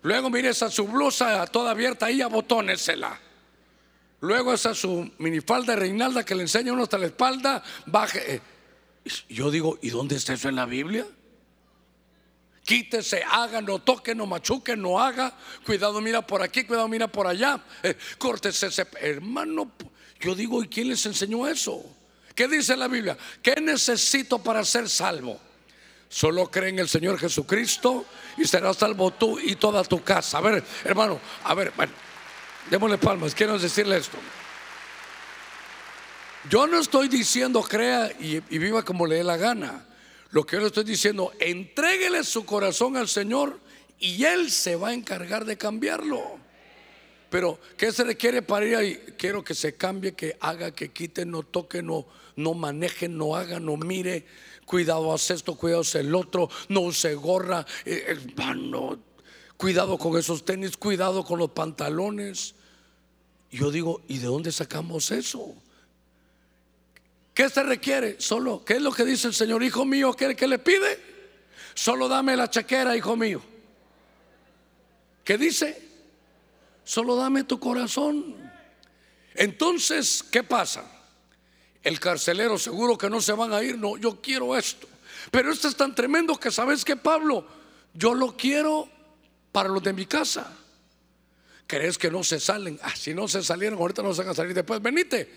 [0.02, 3.18] Luego mire esa su blusa toda abierta ahí, abotónesela.
[4.20, 8.36] Luego esa su minifalda Reinalda que le enseña uno hasta la espalda, baje.
[8.36, 8.40] Eh,
[9.28, 11.06] yo digo, ¿y dónde está eso en la Biblia?
[12.64, 15.36] Quítese, haga, no toque, no machuque, no haga.
[15.64, 17.60] Cuidado, mira por aquí, cuidado, mira por allá.
[17.82, 18.86] Eh, córtese ese.
[19.00, 19.72] Hermano,
[20.20, 21.84] yo digo, ¿y quién les enseñó eso?
[22.34, 23.18] ¿Qué dice la Biblia?
[23.42, 25.40] ¿Qué necesito para ser salvo?
[26.12, 28.04] Solo cree en el Señor Jesucristo
[28.36, 30.36] y serás salvo tú y toda tu casa.
[30.36, 31.94] A ver, hermano, a ver, bueno.
[32.70, 34.18] Démosle palmas, quiero decirle esto.
[36.50, 39.86] Yo no estoy diciendo crea y, viva como le dé la gana.
[40.32, 43.58] Lo que yo le estoy diciendo, entréguele su corazón al Señor
[43.98, 46.38] y Él se va a encargar de cambiarlo.
[47.30, 48.96] Pero, ¿qué se requiere para ir ahí?
[49.16, 52.06] Quiero que se cambie, que haga, que quite, no toque, no,
[52.36, 54.26] no maneje, no haga, no mire.
[54.73, 58.99] Cuidado, haz esto, cuidado, haz el otro, no use gorra, eh, hermano.
[59.59, 62.55] Cuidado con esos tenis, cuidado con los pantalones.
[63.51, 65.55] Yo digo, ¿y de dónde sacamos eso?
[67.35, 68.18] ¿Qué se requiere?
[68.18, 69.62] Solo, ¿qué es lo que dice el Señor?
[69.62, 70.99] Hijo mío, ¿qué, qué le pide?
[71.75, 73.43] Solo dame la chaquera, hijo mío.
[75.23, 75.87] ¿Qué dice?
[76.83, 78.37] Solo dame tu corazón.
[79.35, 81.01] Entonces, ¿qué pasa?
[81.83, 84.89] El carcelero seguro que no se van a ir, no, yo quiero esto.
[85.30, 87.47] Pero esto es tan tremendo que sabes que Pablo,
[87.95, 88.89] yo lo quiero
[89.51, 90.53] para los de mi casa.
[91.66, 92.78] ¿Crees que no se salen?
[92.83, 94.83] Ah, si no se salieron, ahorita no se van a salir después.
[94.83, 95.33] Venite,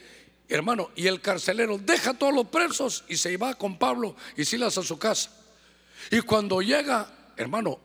[0.50, 0.92] hermano.
[0.96, 4.78] Y el carcelero deja a todos los presos y se va con Pablo y Silas
[4.78, 5.32] a su casa.
[6.12, 7.80] Y cuando llega, hermano,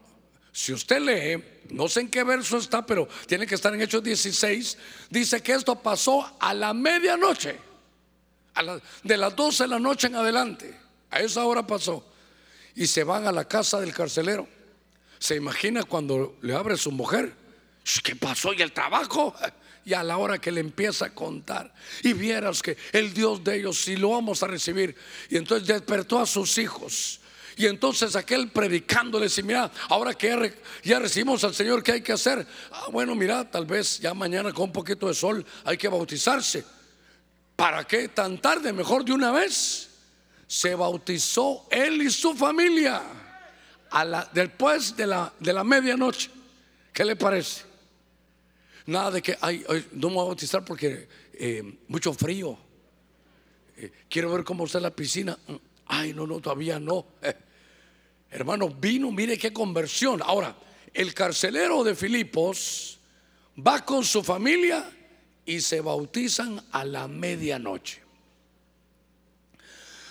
[0.53, 4.03] si usted lee, no sé en qué verso está, pero tiene que estar en Hechos
[4.03, 7.57] 16, dice que esto pasó a la medianoche,
[9.03, 10.79] de las 12 de la noche en adelante,
[11.11, 12.05] a esa hora pasó,
[12.75, 14.49] y se van a la casa del carcelero.
[15.19, 17.35] Se imagina cuando le abre su mujer,
[18.03, 18.53] ¿qué pasó?
[18.53, 19.35] ¿Y el trabajo?
[19.83, 21.73] Y a la hora que le empieza a contar,
[22.03, 24.95] y vieras que el Dios de ellos, si lo vamos a recibir,
[25.31, 27.21] y entonces despertó a sus hijos
[27.61, 32.13] y entonces aquel predicándole, y mira, ahora que ya, recibimos al Señor, ¿qué hay que
[32.13, 32.47] hacer?
[32.73, 36.65] Ah, bueno, mira, tal vez ya mañana con un poquito de sol hay que bautizarse.
[37.61, 38.73] ¿Para qué tan tarde?
[38.73, 39.91] Mejor de una vez.
[40.47, 43.03] Se bautizó él y su familia
[44.33, 46.31] después de la, de la medianoche.
[46.91, 47.65] ¿Qué le parece?
[48.87, 52.57] Nada de que, ay, no me voy a bautizar porque eh, mucho frío.
[53.77, 55.37] Eh, quiero ver cómo está la piscina.
[55.47, 55.55] Mm,
[55.85, 57.09] ay, no, no, todavía no.
[58.31, 60.23] Hermano, vino, mire qué conversión.
[60.25, 60.57] Ahora,
[60.95, 62.99] el carcelero de Filipos
[63.59, 64.91] va con su familia
[65.45, 68.03] y se bautizan a la medianoche.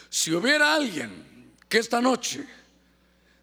[0.10, 2.46] Si hubiera alguien que esta noche,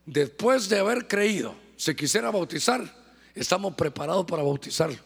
[0.05, 2.83] después de haber creído, se quisiera bautizar,
[3.35, 4.99] estamos preparados para bautizarlo.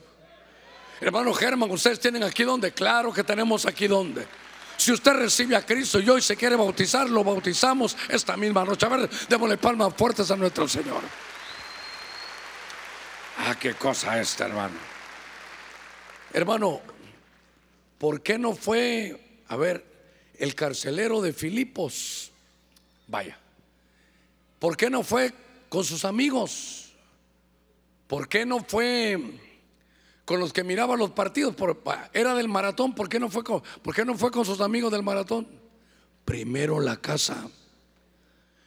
[1.01, 4.27] Hermano Germán, ustedes tienen aquí donde, claro que tenemos aquí donde.
[4.77, 8.87] Si usted recibe a Cristo y hoy se quiere bautizar, lo bautizamos esta misma noche.
[8.87, 11.03] A ver, démosle palmas fuertes a nuestro Señor.
[13.39, 15.00] Ah, qué cosa esta, hermano.
[16.33, 16.81] Hermano,
[17.99, 19.85] ¿por qué no fue, a ver,
[20.39, 22.31] el carcelero de Filipos?
[23.09, 23.39] Vaya.
[24.59, 25.33] ¿Por qué no fue
[25.69, 26.93] con sus amigos?
[28.07, 29.19] ¿Por qué no fue
[30.31, 31.57] con los que miraba los partidos,
[32.13, 34.93] era del maratón, ¿por qué, no fue con, ¿por qué no fue con sus amigos
[34.93, 35.45] del maratón?
[36.25, 37.51] Primero la casa,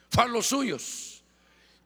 [0.10, 1.24] fue a los suyos.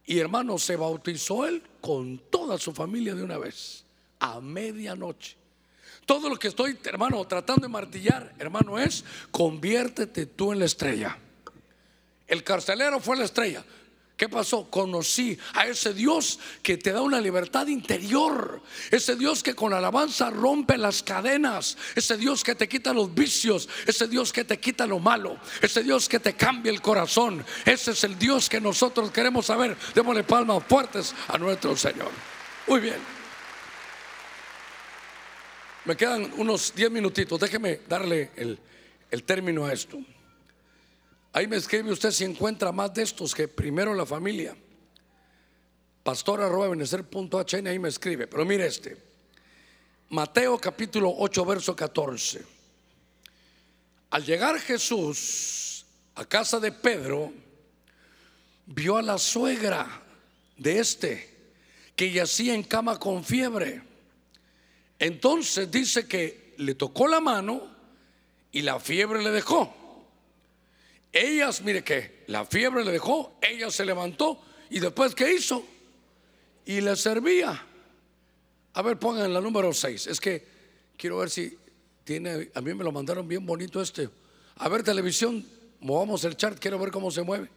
[0.04, 3.86] Y hermano, se bautizó él con toda su familia de una vez,
[4.20, 5.38] a medianoche.
[6.08, 11.18] Todo lo que estoy, hermano, tratando de martillar, hermano, es conviértete tú en la estrella.
[12.26, 13.62] El carcelero fue la estrella.
[14.16, 14.70] ¿Qué pasó?
[14.70, 18.62] Conocí a ese Dios que te da una libertad interior.
[18.90, 21.78] Ese Dios que con alabanza rompe las cadenas.
[21.94, 23.68] Ese Dios que te quita los vicios.
[23.86, 25.38] Ese Dios que te quita lo malo.
[25.62, 27.46] Ese Dios que te cambia el corazón.
[27.66, 29.76] Ese es el Dios que nosotros queremos saber.
[29.94, 32.12] Démosle palmas fuertes a nuestro Señor.
[32.66, 33.17] Muy bien.
[35.88, 37.40] Me quedan unos 10 minutitos.
[37.40, 39.98] Déjeme darle el, término a esto.
[41.32, 44.54] Ahí me escribe usted si encuentra más de estos que primero la familia.
[46.04, 48.28] Pastor arroba ahí me escribe.
[48.28, 48.98] Pero mire este.
[50.10, 52.44] Mateo capítulo 8, verso 14.
[54.10, 55.86] Al llegar Jesús
[56.16, 57.32] a casa de Pedro,
[58.66, 60.04] vio a la suegra
[60.58, 61.38] de este
[61.96, 63.87] que yacía en cama con fiebre.
[65.00, 67.70] Entonces dice que le tocó la mano
[68.52, 69.74] y la fiebre le dejó.
[71.12, 75.64] Ellas, mire que la fiebre le dejó, ella se levantó y después ¿qué hizo?
[76.66, 77.66] Y le servía.
[78.74, 80.08] A ver, pongan la número 6.
[80.08, 80.46] Es que
[80.98, 81.58] quiero ver si
[82.04, 84.10] tiene, a mí me lo mandaron bien bonito este.
[84.58, 85.46] A ver, televisión,
[85.80, 87.50] movamos el chart, quiero ver cómo se mueve.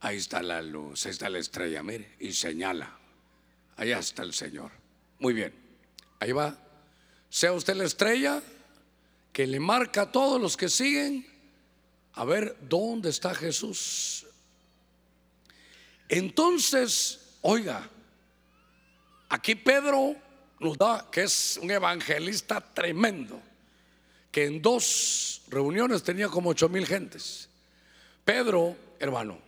[0.00, 2.98] Ahí está la luz, ahí está la estrella, mire, y señala.
[3.76, 4.70] Allá está el Señor.
[5.18, 5.52] Muy bien,
[6.20, 6.56] ahí va.
[7.28, 8.42] Sea usted la estrella
[9.32, 11.26] que le marca a todos los que siguen
[12.14, 14.26] a ver dónde está Jesús.
[16.08, 17.88] Entonces, oiga,
[19.28, 20.16] aquí Pedro
[20.58, 23.40] nos da que es un evangelista tremendo,
[24.30, 27.48] que en dos reuniones tenía como ocho mil gentes.
[28.24, 29.38] Pedro, hermano,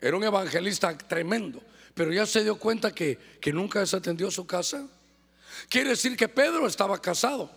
[0.00, 1.62] era un evangelista tremendo,
[1.94, 4.86] pero ya se dio cuenta que, que nunca desatendió su casa.
[5.68, 7.50] Quiere decir que Pedro estaba casado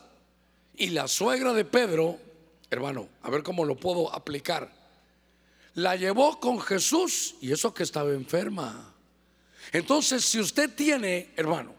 [0.76, 2.20] y la suegra de Pedro,
[2.70, 4.72] hermano, a ver cómo lo puedo aplicar,
[5.74, 8.94] la llevó con Jesús y eso que estaba enferma.
[9.72, 11.74] Entonces, si usted tiene, hermano,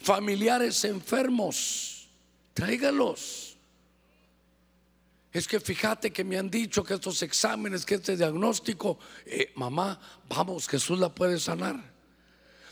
[0.00, 2.08] familiares enfermos,
[2.54, 3.56] tráigalos.
[5.32, 10.00] Es que fíjate que me han dicho que estos exámenes, que este diagnóstico, eh, mamá,
[10.28, 11.97] vamos, Jesús la puede sanar.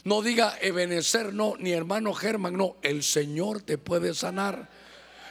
[0.07, 4.69] No diga Ebenecer, no, ni hermano Germán, no, el Señor te puede sanar.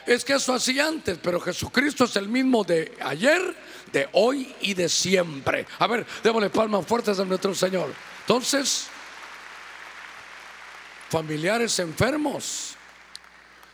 [0.05, 3.41] Es que eso hacía antes, pero Jesucristo es el mismo de ayer,
[3.91, 5.65] de hoy y de siempre.
[5.79, 7.91] A ver, démosle palmas fuertes a nuestro Señor.
[8.19, 8.85] Entonces,
[11.09, 12.75] familiares enfermos.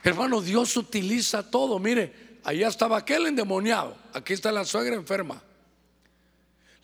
[0.06, 1.80] Hermano, Dios utiliza todo.
[1.80, 3.98] Mire, allá estaba aquel endemoniado.
[4.14, 5.44] Aquí está la suegra enferma.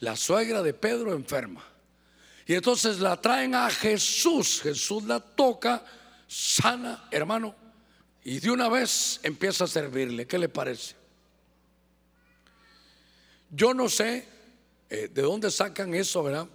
[0.02, 1.64] La suegra de Pedro enferma.
[2.50, 4.62] Y entonces la traen a Jesús.
[4.64, 5.86] Jesús la toca,
[6.28, 7.54] sana, hermano.
[8.24, 10.26] Y de una vez empieza a servirle.
[10.26, 10.96] ¿Qué le parece?
[13.52, 14.28] Yo no sé
[14.90, 16.48] eh, de dónde sacan eso, ¿verdad?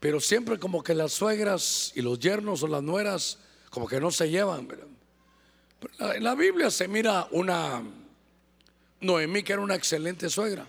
[0.00, 3.38] Pero siempre como que las suegras y los yernos o las nueras
[3.68, 4.66] como que no se llevan.
[5.98, 7.82] En la Biblia se mira una
[9.02, 10.66] Noemí que era una excelente suegra.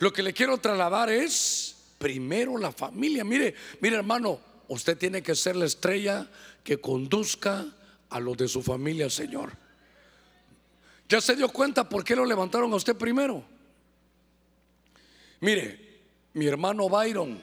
[0.00, 3.24] Lo que le quiero trasladar es primero la familia.
[3.24, 6.28] Mire, mire hermano, usted tiene que ser la estrella
[6.62, 7.66] que conduzca
[8.10, 9.52] a los de su familia, Señor.
[11.08, 13.42] ¿Ya se dio cuenta por qué lo levantaron a usted primero?
[15.40, 16.00] Mire,
[16.34, 17.40] mi hermano Byron.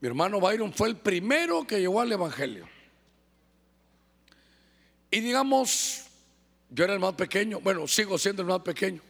[0.00, 2.68] Mi hermano Byron fue el primero que llegó al Evangelio.
[5.10, 6.04] Y digamos,
[6.70, 9.00] yo era el más pequeño, bueno, sigo siendo el más pequeño.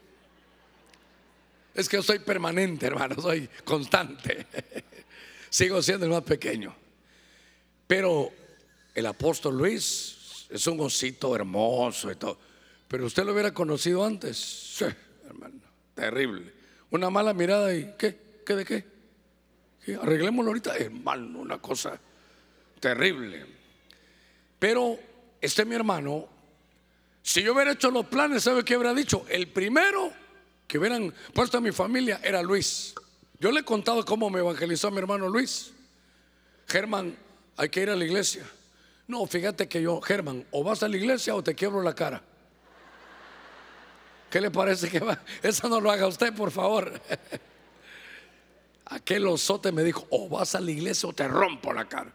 [1.78, 4.48] Es que yo soy permanente, hermano, soy constante.
[5.48, 6.74] sigo siendo el más pequeño.
[7.86, 8.32] Pero
[8.92, 12.36] el apóstol Luis es un osito hermoso y todo.
[12.88, 14.36] Pero usted lo hubiera conocido antes.
[14.36, 14.86] Sí,
[15.24, 15.60] hermano,
[15.94, 16.52] terrible.
[16.90, 18.42] Una mala mirada y ¿qué?
[18.44, 18.84] ¿Qué de qué?
[20.02, 20.76] Arreglémoslo ahorita.
[20.78, 21.96] Hermano, una cosa
[22.80, 23.46] terrible.
[24.58, 24.98] Pero
[25.40, 26.26] este mi hermano,
[27.22, 29.24] si yo hubiera hecho los planes, ¿sabe qué habría dicho?
[29.28, 30.26] El primero
[30.68, 32.94] que hubieran puesto a mi familia era Luis.
[33.40, 35.72] Yo le he contado cómo me evangelizó mi hermano Luis.
[36.66, 37.16] Germán,
[37.56, 38.44] hay que ir a la iglesia.
[39.06, 42.22] No, fíjate que yo, Germán, o vas a la iglesia o te quiebro la cara.
[44.30, 45.18] ¿Qué le parece que va?
[45.42, 47.00] Eso no lo haga usted, por favor.
[48.84, 52.12] Aquel osote me dijo, o vas a la iglesia o te rompo la cara.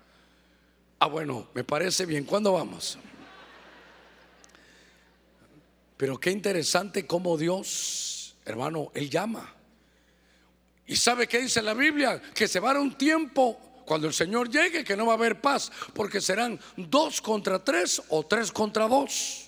[0.99, 2.23] Ah, bueno, me parece bien.
[2.23, 2.99] ¿Cuándo vamos?
[5.97, 8.12] Pero qué interesante cómo Dios,
[8.45, 9.53] hermano, Él llama.
[10.85, 12.21] ¿Y sabe qué dice la Biblia?
[12.33, 15.15] Que se va a dar un tiempo cuando el Señor llegue que no va a
[15.15, 19.47] haber paz, porque serán dos contra tres o tres contra dos.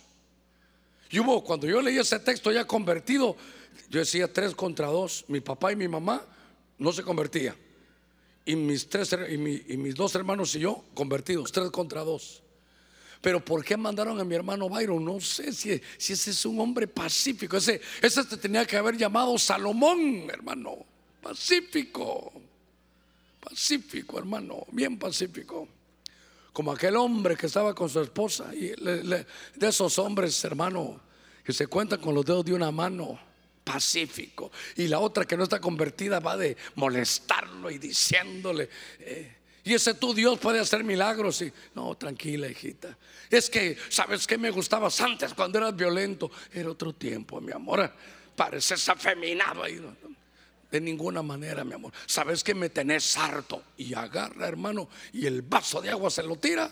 [1.10, 3.36] Y hubo, cuando yo leí ese texto ya convertido,
[3.90, 5.26] yo decía tres contra dos.
[5.28, 6.26] Mi papá y mi mamá
[6.78, 7.56] no se convertían.
[8.46, 12.44] Y mis, tres, y, mis dos hermanos y yo convertidos, tres contra dos.
[13.26, 15.04] Pero ¿por qué mandaron a mi hermano Byron?
[15.04, 17.58] No sé si, ese es un hombre pacífico.
[17.58, 20.86] Ese, ese te tenía que haber llamado Salomón, hermano.
[21.24, 22.32] Pacífico.
[23.40, 24.68] Pacífico, hermano.
[24.72, 25.68] Bien pacífico
[26.54, 29.26] como aquel hombre que estaba con su esposa, y de
[29.60, 31.02] esos hombres, hermano,
[31.44, 33.20] que se cuentan con los dedos de una mano,
[33.64, 38.70] pacífico, y la otra que no está convertida va de molestarlo y diciéndole,
[39.00, 42.96] eh, y ese tú Dios puede hacer milagros, y no, tranquila hijita,
[43.32, 46.30] es que, ¿sabes que me gustabas antes cuando eras violento?
[46.54, 47.92] Era otro tiempo, mi amor,
[48.36, 49.82] pareces afeminado ahí.
[50.72, 51.92] De ninguna manera, mi amor.
[52.06, 53.64] Sabes que me tenés harto.
[53.78, 56.70] Y agarra, hermano, y el vaso de agua se lo tira.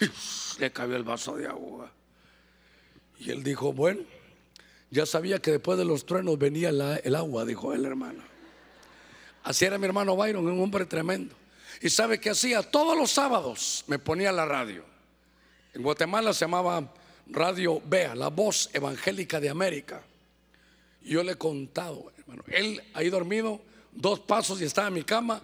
[0.00, 1.90] Y le cayó el vaso de agua.
[3.18, 4.02] Y él dijo, bueno,
[4.90, 8.22] ya sabía que después de los truenos venía el agua, dijo el hermano.
[9.42, 11.34] Así era mi hermano Byron, un hombre tremendo.
[11.80, 14.84] Y sabe que hacía todos los sábados, me ponía la radio.
[15.74, 16.82] En Guatemala se llamaba
[17.28, 20.02] Radio Bea, la voz evangélica de América.
[21.02, 23.60] Y yo le he contado, bueno, él ahí dormido,
[23.92, 25.42] dos pasos y estaba en mi cama.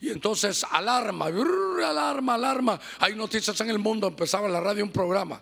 [0.00, 2.80] Y entonces alarma, alarma, alarma.
[2.98, 5.40] Hay noticias en el mundo, empezaba la radio un programa.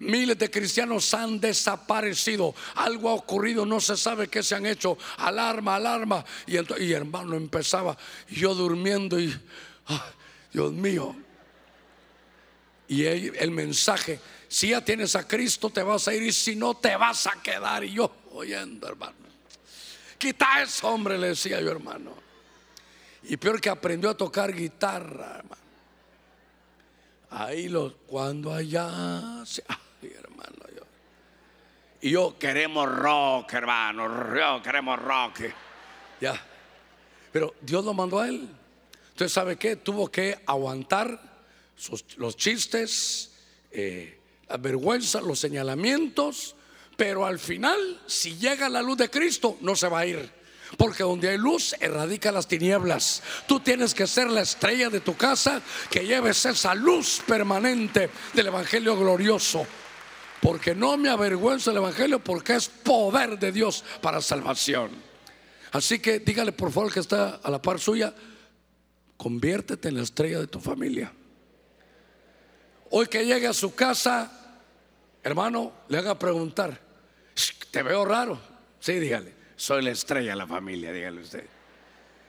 [0.00, 2.54] Miles de cristianos han desaparecido.
[2.76, 4.96] Algo ha ocurrido, no se sabe qué se han hecho.
[5.16, 6.24] Alarma, alarma.
[6.46, 7.96] Y, y hermano empezaba
[8.28, 9.34] yo durmiendo y,
[9.88, 10.10] ah,
[10.52, 11.14] Dios mío.
[12.88, 14.18] Y el mensaje,
[14.48, 17.42] si ya tienes a Cristo te vas a ir y si no te vas a
[17.42, 17.84] quedar.
[17.84, 19.14] Y yo oyendo, hermano.
[20.16, 22.12] Quita eso, hombre, le decía yo, hermano.
[23.24, 25.62] Y peor que aprendió a tocar guitarra, hermano.
[27.30, 30.82] Ahí lo, cuando allá, ay, hermano, yo.
[32.00, 35.40] Y yo, queremos rock, hermano, yo queremos rock.
[36.20, 36.40] Ya.
[37.30, 38.48] Pero Dios lo mandó a él.
[39.18, 39.74] Entonces, ¿sabe qué?
[39.74, 41.20] Tuvo que aguantar
[42.18, 43.32] los chistes,
[43.72, 46.54] eh, los señalamientos,
[46.96, 50.30] pero al final, si llega la luz de Cristo, no se va a ir.
[50.76, 53.24] Porque donde hay luz, erradica las tinieblas.
[53.48, 58.46] Tú tienes que ser la estrella de tu casa que lleves esa luz permanente del
[58.46, 59.66] Evangelio glorioso.
[60.40, 64.92] Porque no me avergüenza el Evangelio, porque es poder de Dios para salvación.
[65.72, 68.14] Así que dígale por favor que está a la par suya,
[69.18, 71.12] conviértete en la estrella de tu familia.
[72.90, 74.62] Hoy que llegue a su casa,
[75.22, 76.80] hermano, le haga preguntar,
[77.70, 78.40] te veo raro.
[78.80, 81.44] Sí, dígale, soy la estrella de la familia, dígale usted.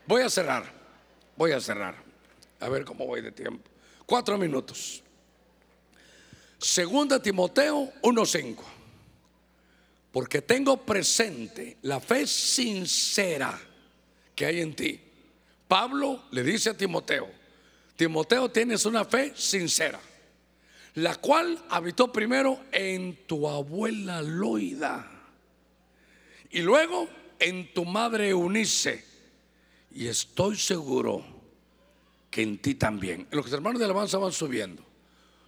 [0.05, 0.65] Voy a cerrar,
[1.37, 1.95] voy a cerrar.
[2.59, 3.69] A ver cómo voy de tiempo.
[4.05, 5.01] Cuatro minutos.
[6.57, 8.57] Segunda Timoteo 1.5.
[10.11, 13.57] Porque tengo presente la fe sincera
[14.35, 15.08] que hay en ti.
[15.69, 17.29] Pablo le dice a Timoteo,
[17.95, 20.01] Timoteo tienes una fe sincera
[20.95, 25.09] la cual habitó primero en tu abuela Loida
[26.51, 27.07] y luego
[27.39, 29.05] en tu madre Eunice.
[29.91, 31.23] Y estoy seguro
[32.29, 33.27] que en ti también.
[33.31, 34.83] Los hermanos de alabanza van subiendo.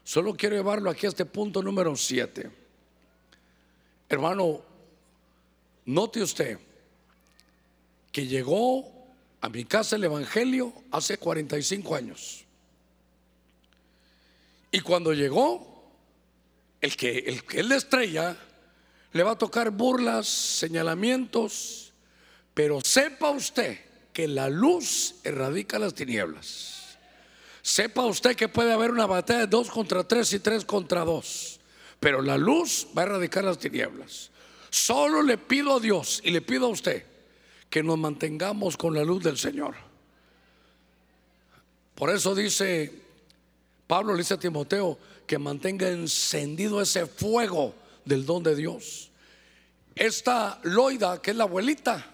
[0.03, 2.49] Solo quiero llevarlo aquí a este punto número 7.
[4.09, 4.61] Hermano,
[5.86, 6.59] note usted
[8.11, 9.01] que llegó
[9.42, 12.46] a mi casa el Evangelio hace 45 años.
[14.72, 15.92] Y cuando llegó,
[16.80, 18.38] el que, el que es la estrella
[19.12, 21.92] le va a tocar burlas, señalamientos,
[22.54, 23.80] pero sepa usted
[24.14, 26.98] que la luz erradica las tinieblas.
[27.64, 31.60] Sepa usted que puede haber una batalla de dos contra tres y tres contra dos,
[32.00, 34.30] pero la luz va a erradicar las tinieblas.
[34.70, 37.11] Solo le pido a Dios y le pido a usted
[37.72, 39.74] que nos mantengamos con la luz del Señor.
[41.95, 43.01] Por eso dice
[43.88, 49.09] Pablo le dice a Timoteo que mantenga encendido ese fuego del don de Dios.
[49.95, 52.05] Esta Loida, que es la abuelita,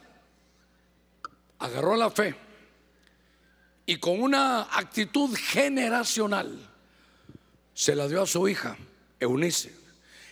[1.60, 2.36] agarró la fe
[3.86, 6.58] y con una actitud generacional
[7.74, 8.78] se la dio a su hija,
[9.20, 9.74] Eunice.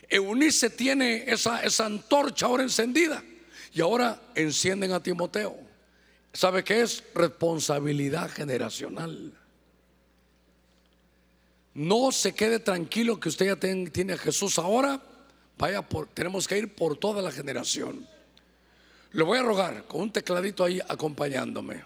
[0.08, 3.24] Eunice tiene esa, esa antorcha ahora encendida
[3.76, 5.54] y ahora encienden a Timoteo.
[6.32, 7.04] ¿Sabe qué es?
[7.14, 9.34] Responsabilidad generacional.
[11.74, 15.02] No se quede tranquilo que usted ya tiene a Jesús ahora.
[15.58, 18.08] Vaya por, tenemos que ir por toda la generación.
[19.12, 21.84] Le voy a rogar con un tecladito ahí acompañándome.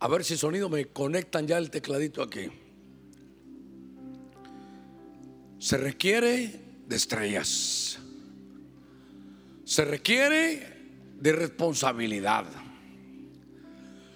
[0.00, 2.50] A ver si sonido me conectan ya el tecladito aquí.
[5.58, 7.98] Se requiere de estrellas.
[9.64, 10.78] Se requiere
[11.20, 12.46] de responsabilidad.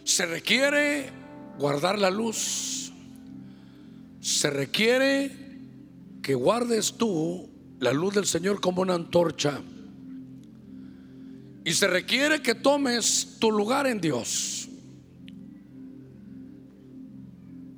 [0.04, 1.10] Se requiere
[1.58, 2.92] guardar la luz.
[4.20, 5.32] Se requiere
[6.22, 9.60] que guardes tú la luz del Señor como una antorcha.
[11.64, 14.68] Y se requiere que tomes tu lugar en Dios.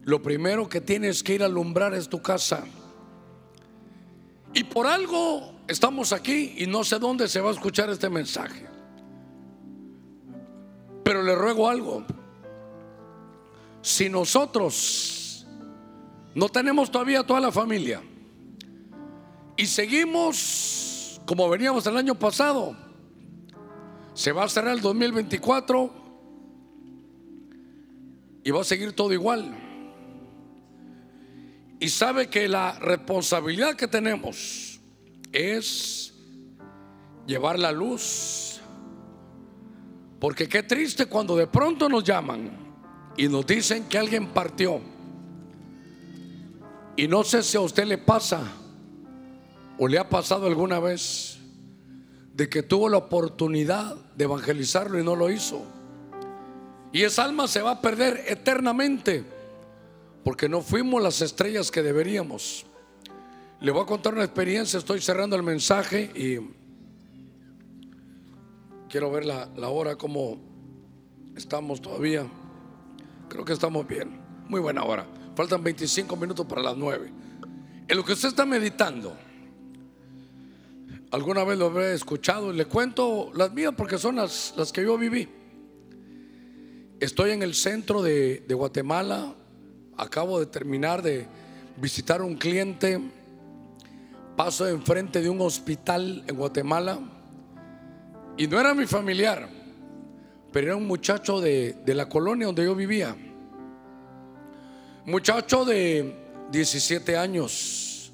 [0.04, 2.66] Lo primero que tienes que ir a alumbrar es tu casa.
[4.54, 8.66] Y por algo estamos aquí y no sé dónde se va a escuchar este mensaje.
[11.02, 12.04] Pero le ruego algo.
[13.82, 15.46] Si nosotros
[16.34, 18.02] no tenemos todavía toda la familia
[19.56, 22.76] y seguimos como veníamos el año pasado,
[24.12, 25.90] se va a cerrar el 2024
[28.44, 29.63] y va a seguir todo igual.
[31.84, 34.80] Y sabe que la responsabilidad que tenemos
[35.30, 36.14] es
[37.26, 38.58] llevar la luz
[40.18, 42.50] porque qué triste cuando de pronto nos llaman
[43.18, 44.80] y nos dicen que alguien partió.
[46.96, 48.40] Y no sé si a usted le pasa
[49.76, 51.36] o le ha pasado alguna vez
[52.32, 55.62] de que tuvo la oportunidad de evangelizarlo y no lo hizo.
[56.94, 59.33] Y esa alma se va a perder eternamente
[60.24, 62.64] porque no fuimos las estrellas que deberíamos.
[63.60, 66.38] Le voy a contar una experiencia, estoy cerrando el mensaje y
[68.88, 70.52] quiero ver la, hora como
[71.36, 72.24] Estamos todavía.
[73.28, 74.20] Creo que estamos bien.
[74.48, 75.04] Muy buena hora.
[75.34, 77.12] Faltan 25 minutos para las 9.
[77.88, 79.16] En lo que usted está meditando,
[81.10, 84.84] alguna vez lo habré escuchado y le cuento las mías porque son las, las que
[84.84, 85.28] yo viví.
[87.00, 89.34] Estoy en el centro de, de Guatemala.
[89.96, 91.26] Acabo de terminar de
[91.76, 93.00] visitar un cliente.
[94.36, 96.98] Paso enfrente de un hospital en Guatemala.
[98.36, 99.48] Y no era mi familiar,
[100.52, 103.16] pero era un muchacho de, de la colonia donde yo vivía.
[105.04, 106.16] Muchacho de
[106.50, 108.12] 17 años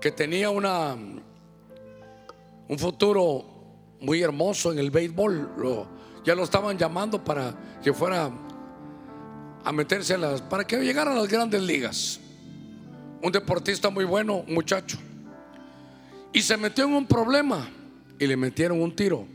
[0.00, 0.96] que tenía una
[2.68, 3.44] un futuro
[4.00, 5.86] muy hermoso en el béisbol.
[6.24, 8.30] Ya lo estaban llamando para que fuera
[9.64, 12.20] a meterse a las para que llegara a las grandes ligas.
[13.22, 14.98] Un deportista muy bueno, muchacho.
[16.32, 17.68] Y se metió en un problema
[18.18, 19.26] y le metieron un tiro.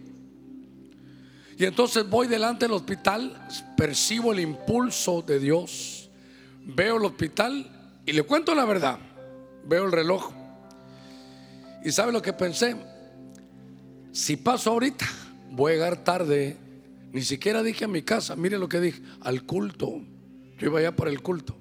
[1.57, 6.09] Y entonces voy delante del hospital, percibo el impulso de Dios,
[6.63, 8.99] veo el hospital y le cuento la verdad.
[9.65, 10.31] Veo el reloj.
[11.83, 12.75] ¿Y sabe lo que pensé?
[14.11, 15.05] Si paso ahorita,
[15.51, 16.57] voy a llegar tarde.
[17.11, 20.01] Ni siquiera dije a mi casa, mire lo que dije, al culto.
[20.57, 21.55] Yo iba allá para el culto.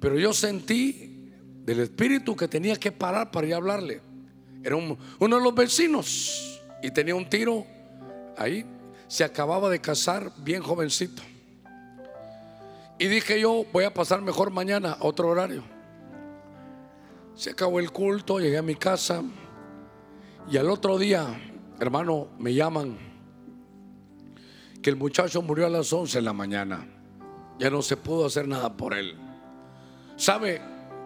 [0.00, 1.32] Pero yo sentí
[1.64, 4.00] del espíritu que tenía que parar para ir a hablarle.
[4.62, 7.66] Era un- uno de los vecinos y tenía un tiro
[8.36, 8.64] ahí.
[9.08, 11.22] Se acababa de casar, bien jovencito.
[12.98, 15.62] Y dije yo, voy a pasar mejor mañana a otro horario.
[17.34, 19.22] Se acabó el culto, llegué a mi casa
[20.50, 21.26] y al otro día,
[21.78, 22.98] hermano, me llaman
[24.82, 26.86] que el muchacho murió a las 11 de la mañana.
[27.60, 29.14] Ya no se pudo hacer nada por él.
[30.16, 30.62] ¿Sabe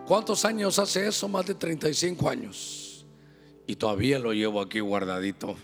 [0.07, 1.29] cuántos años hace eso?
[1.29, 3.05] Más de 35 años.
[3.67, 5.57] Y todavía lo llevo aquí guardadito.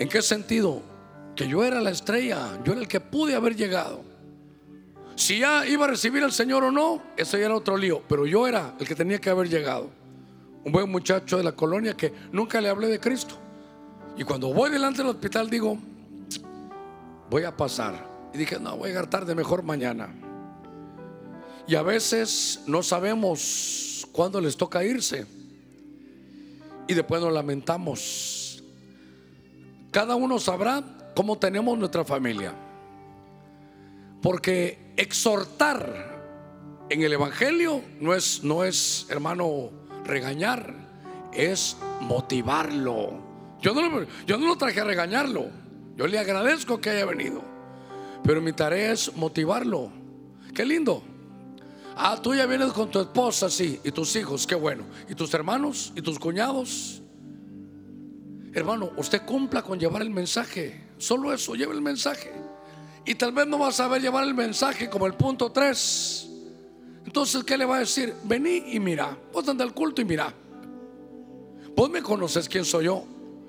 [0.00, 0.82] ¿En qué sentido?
[1.36, 4.02] Que yo era la estrella, yo era el que pude haber llegado.
[5.14, 8.26] Si ya iba a recibir al Señor o no, eso ya era otro lío, pero
[8.26, 9.90] yo era el que tenía que haber llegado.
[10.64, 13.36] Un buen muchacho de la colonia que nunca le hablé de Cristo.
[14.16, 15.78] Y cuando voy delante del hospital digo,
[17.30, 18.09] voy a pasar.
[18.32, 20.14] Y dije, no, voy a llegar tarde, mejor mañana.
[21.66, 25.26] Y a veces no sabemos cuándo les toca irse.
[26.86, 28.62] Y después nos lamentamos.
[29.90, 30.82] Cada uno sabrá
[31.14, 32.54] cómo tenemos nuestra familia.
[34.22, 36.20] Porque exhortar
[36.88, 39.70] en el Evangelio no es, no es, hermano,
[40.04, 40.74] regañar,
[41.32, 43.20] es motivarlo.
[43.60, 45.50] Yo no, yo no lo traje a regañarlo.
[45.96, 47.42] Yo le agradezco que haya venido.
[48.22, 49.90] Pero mi tarea es motivarlo.
[50.54, 51.02] Qué lindo.
[51.96, 54.84] Ah, tú ya vienes con tu esposa, sí, y tus hijos, qué bueno.
[55.08, 57.02] Y tus hermanos, y tus cuñados.
[58.52, 60.88] Hermano, usted cumpla con llevar el mensaje.
[60.98, 62.32] Solo eso, lleve el mensaje.
[63.04, 66.28] Y tal vez no va a saber llevar el mensaje como el punto 3.
[67.06, 68.14] Entonces, ¿qué le va a decir?
[68.24, 69.16] Vení y mira.
[69.32, 70.32] Vos anda al culto y mira.
[71.76, 73.04] Vos me conoces quién soy yo.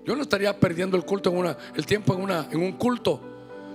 [0.05, 3.30] Yo no estaría perdiendo el culto en una, el tiempo en, una, en un culto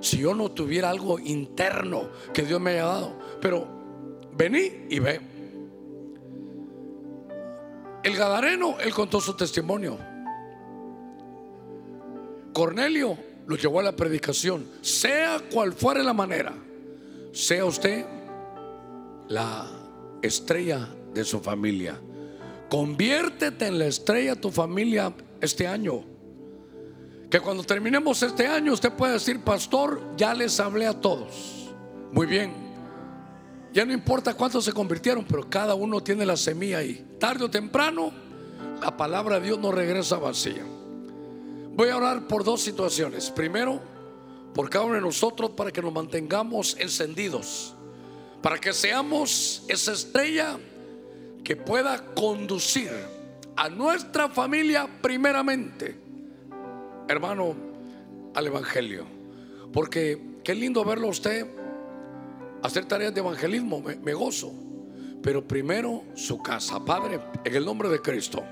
[0.06, 3.18] si yo no tuviera algo interno que Dios me haya dado.
[3.40, 3.66] Pero
[4.32, 5.20] vení y ve.
[8.04, 9.98] El Gadareno, él contó su testimonio.
[12.52, 16.54] Cornelio lo llevó a la predicación, sea cual fuere la manera,
[17.32, 18.06] sea usted
[19.28, 19.68] la
[20.22, 22.00] estrella de su familia.
[22.68, 26.15] Conviértete en la estrella de tu familia este año.
[27.36, 31.68] Que cuando terminemos este año usted pueda decir, pastor, ya les hablé a todos.
[32.10, 32.50] Muy bien.
[33.74, 37.06] Ya no importa cuántos se convirtieron, pero cada uno tiene la semilla ahí.
[37.20, 38.10] Tarde o temprano,
[38.80, 40.64] la palabra de Dios no regresa vacía.
[41.74, 43.30] Voy a orar por dos situaciones.
[43.30, 43.82] Primero,
[44.54, 47.74] por cada uno de nosotros para que nos mantengamos encendidos.
[48.40, 50.56] Para que seamos esa estrella
[51.44, 52.90] que pueda conducir
[53.56, 56.05] a nuestra familia primeramente,
[57.08, 57.54] hermano,
[58.34, 59.04] al Evangelio.
[59.72, 61.46] Porque qué lindo verlo a usted
[62.62, 64.52] hacer tareas de evangelismo, me, gozo.
[65.22, 68.44] Pero primero su casa, Padre, en el nombre de Cristo.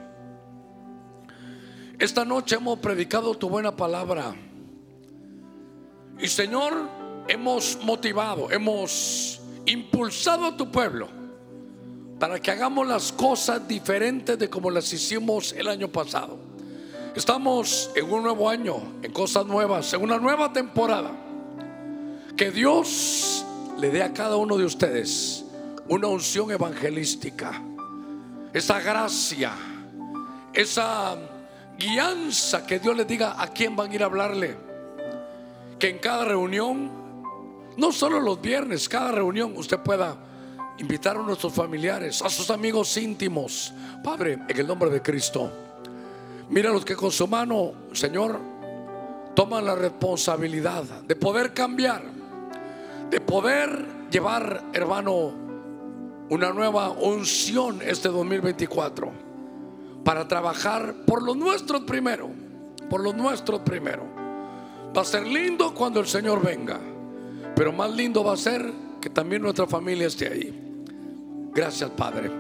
[1.99, 4.35] Esta noche hemos predicado tu buena palabra.
[6.19, 6.75] Y Señor,
[7.29, 11.09] hemos motivado, hemos impulsado a tu pueblo
[12.19, 16.39] para que hagamos las cosas diferentes de como las hicimos el año pasado.
[17.15, 21.13] Estamos en un nuevo año, en cosas nuevas, en una nueva temporada.
[22.37, 23.47] Que Dios
[23.79, 25.45] le dé a cada uno de ustedes
[25.89, 27.63] una unción evangelística,
[28.53, 29.53] esa gracia,
[30.53, 31.17] esa
[31.79, 34.57] guianza que Dios les diga a quién van a ir a hablarle.
[35.79, 36.91] que en cada reunión,
[37.77, 40.17] no solo los viernes, cada reunión usted pueda
[40.79, 43.73] invitar a nuestros familiares, a sus amigos íntimos.
[44.03, 45.64] Padre, en el nombre de Cristo,
[46.51, 48.39] mira los que con su mano, Señor,
[49.35, 52.03] toman la responsabilidad de poder cambiar,
[53.11, 55.33] de poder llevar, hermano,
[56.31, 59.11] una nueva unción este 2024
[60.05, 62.31] para trabajar por lo nuestro primero,
[62.89, 64.05] por lo nuestro primero.
[64.97, 66.79] Va a ser lindo cuando el Señor venga,
[67.57, 68.71] pero más lindo va a ser
[69.01, 70.61] que también nuestra familia esté ahí.
[71.53, 72.31] Gracias, Padre.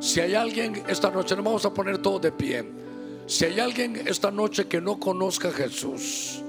[0.00, 2.83] Si hay alguien esta noche, nos vamos a poner todos de pie.
[3.26, 6.42] Si hay alguien esta noche que no conozca a Jesús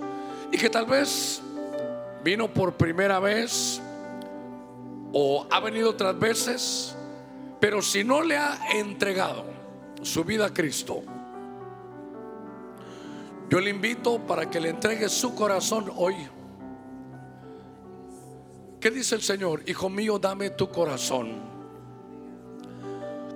[0.51, 1.41] y que tal vez
[2.23, 3.82] vino por primera vez
[5.13, 6.95] o ha venido otras veces,
[7.61, 9.45] pero si no le ha entregado
[10.01, 11.03] su vida a Cristo,
[13.49, 16.15] yo le invito para que le entregue su corazón hoy.
[18.82, 19.63] ¿Qué dice el Señor?
[19.65, 21.39] Hijo mío, dame tu corazón.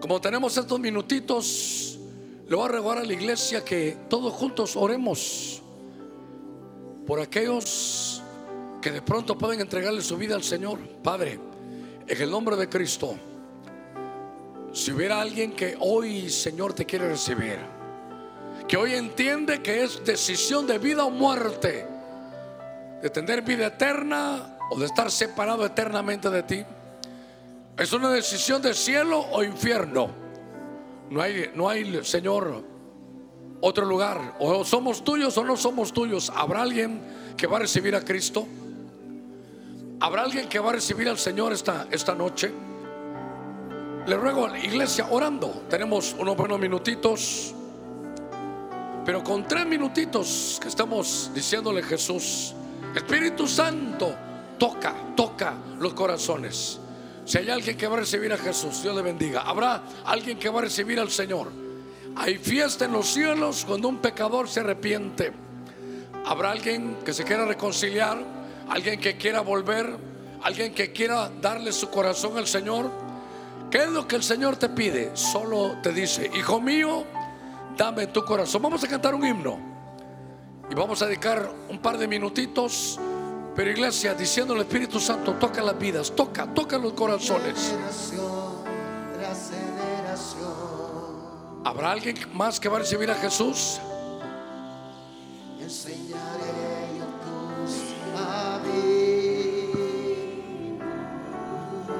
[0.02, 1.99] Como tenemos estos minutitos,
[2.50, 5.62] le voy a regalar a la iglesia que todos juntos oremos
[7.06, 8.24] por aquellos
[8.82, 10.80] que de pronto pueden entregarle su vida al Señor.
[11.04, 11.40] Padre,
[12.08, 13.16] en el nombre de Cristo,
[14.74, 17.60] si hubiera alguien que hoy, Señor, te quiere recibir,
[18.68, 21.86] que hoy entiende que es decisión de vida o muerte,
[23.00, 26.66] de tener vida eterna o de estar separado eternamente de ti.
[27.78, 30.29] Es una decisión de cielo o infierno.
[31.10, 32.64] No hay, no hay, Señor,
[33.62, 34.36] otro lugar.
[34.40, 36.32] O somos tuyos o no somos tuyos.
[36.36, 37.02] ¿Habrá alguien
[37.36, 38.48] que va a recibir a Cristo?
[40.00, 42.52] ¿Habrá alguien que va a recibir al Señor esta, esta noche?
[44.06, 45.66] Le ruego a la iglesia orando.
[45.70, 47.54] Tenemos unos buenos minutitos.
[49.06, 52.54] Pero con tres minutitos que estamos diciéndole Jesús,
[52.96, 54.16] Espíritu Santo,
[54.58, 56.80] toca, toca los corazones.
[57.30, 59.42] Si hay alguien que va a recibir a Jesús, Dios le bendiga.
[59.42, 61.52] Habrá alguien que va a recibir al Señor.
[62.16, 65.32] Hay fiesta en los cielos cuando un pecador se arrepiente.
[66.26, 68.18] Habrá alguien que se quiera reconciliar,
[68.68, 69.96] alguien que quiera volver,
[70.42, 72.90] alguien que quiera darle su corazón al Señor.
[73.70, 75.16] ¿Qué es lo que el Señor te pide?
[75.16, 77.06] Solo te dice, hijo mío,
[77.78, 78.64] dame tu corazón.
[78.64, 79.60] Vamos a cantar un himno
[80.68, 83.00] y vamos a dedicar un par de minutitos
[83.60, 87.76] pero iglesia, diciendo al Espíritu Santo, toca las vidas, toca, toca los corazones.
[91.66, 93.82] ¿Habrá alguien más que va a recibir a Jesús?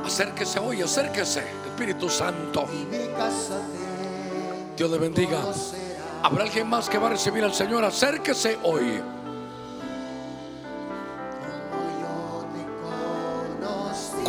[0.06, 2.68] Acérquese hoy, acérquese, Espíritu Santo.
[4.78, 5.44] Dios le bendiga.
[6.24, 7.84] ¿Habrá alguien más que va a recibir al Señor?
[7.84, 9.19] Acérquese hoy.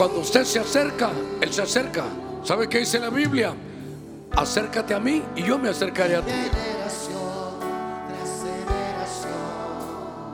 [0.01, 1.11] Cuando usted se acerca,
[1.43, 2.05] Él se acerca.
[2.43, 3.53] ¿Sabe qué dice la Biblia?
[4.35, 6.33] Acércate a mí y yo me acercaré a ti.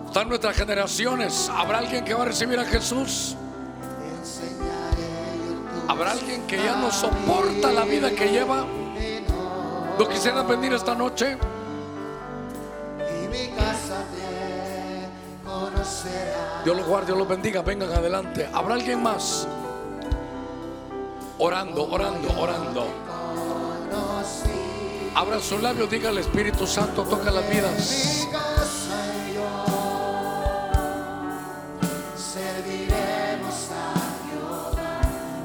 [0.06, 1.50] Están nuestras generaciones.
[1.52, 3.34] ¿Habrá alguien que va a recibir a Jesús?
[5.88, 8.64] ¿Habrá alguien que ya no soporta la vida que lleva?
[9.98, 11.36] ¿No quisiera venir esta noche?
[16.64, 17.62] Dios los guarde, Dios los bendiga.
[17.62, 18.48] Vengan adelante.
[18.52, 19.46] ¿Habrá alguien más?
[21.38, 22.86] Orando, orando, orando.
[25.14, 28.26] Abra su labio, diga al Espíritu Santo, toca las vidas.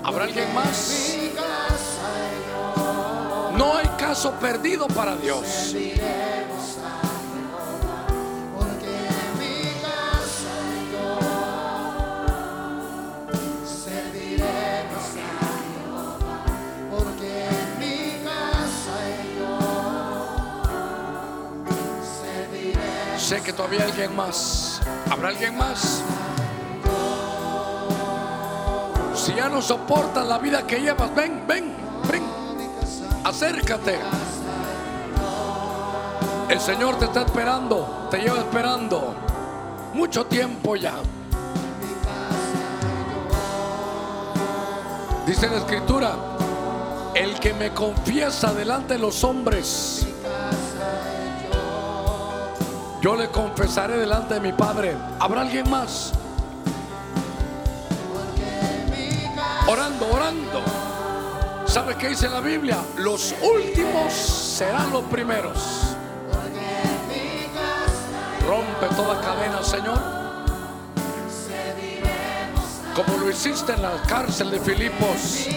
[0.04, 1.18] ¿Habrá alguien más?
[3.58, 5.76] No hay caso perdido para Dios.
[23.32, 24.82] Sé que todavía hay alguien más.
[25.10, 26.03] ¿Habrá alguien más?
[29.16, 31.74] Si ya no soportas la vida que llevas, ven, ven,
[32.12, 32.24] ven.
[33.24, 33.99] Acércate.
[36.49, 39.16] El Señor te está esperando, te lleva esperando
[39.94, 40.95] mucho tiempo ya.
[45.26, 46.16] Dice la escritura,
[47.16, 50.06] el que me confiesa delante de los hombres,
[53.02, 54.95] yo le confesaré delante de mi Padre.
[55.19, 56.14] ¿Habrá alguien más?
[59.68, 60.64] Orando, orando.
[61.65, 62.78] ¿Sabe qué dice la Biblia?
[62.98, 65.95] Los últimos serán los primeros.
[68.48, 70.22] Rompe toda cadena, Señor.
[72.95, 75.48] como lo hiciste en la cárcel de Filipos.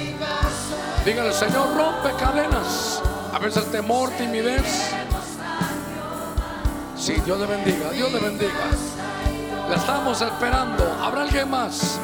[1.05, 3.03] Dígale, Señor, rompe cadenas.
[3.33, 4.95] A veces temor, timidez.
[7.05, 8.51] Sí, Dios le bendiga, Dios le bendiga.
[9.69, 10.91] La estamos esperando.
[11.03, 12.01] ¿Habrá alguien más?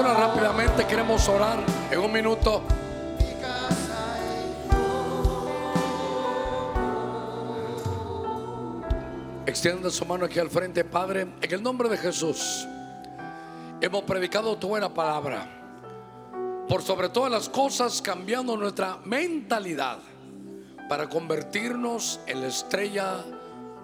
[0.00, 1.58] Rápidamente, queremos orar
[1.90, 2.62] en un minuto.
[9.44, 12.66] Extienda su mano aquí al frente, Padre, en el nombre de Jesús.
[13.80, 15.46] Hemos predicado tu buena palabra.
[16.68, 19.98] Por sobre todas las cosas, cambiando nuestra mentalidad
[20.88, 23.24] para convertirnos en la estrella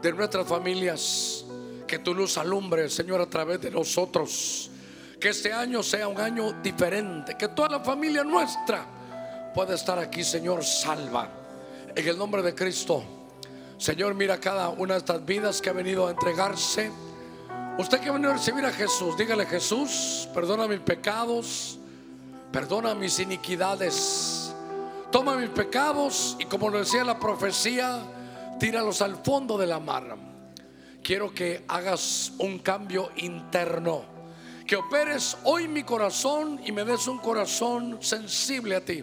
[0.00, 1.44] de nuestras familias.
[1.86, 4.70] Que tu luz alumbre, Señor, a través de nosotros.
[5.20, 7.36] Que este año sea un año diferente.
[7.36, 8.84] Que toda la familia nuestra
[9.54, 11.28] pueda estar aquí, Señor, salva.
[11.94, 13.02] En el nombre de Cristo.
[13.78, 16.90] Señor, mira cada una de estas vidas que ha venido a entregarse.
[17.78, 21.78] Usted que ha venido a recibir a Jesús, dígale Jesús, perdona mis pecados,
[22.50, 24.52] perdona mis iniquidades.
[25.12, 28.00] Toma mis pecados y como lo decía la profecía,
[28.58, 30.16] tíralos al fondo de la mar.
[31.04, 34.02] Quiero que hagas un cambio interno,
[34.68, 39.02] que operes hoy mi corazón y me des un corazón sensible a ti.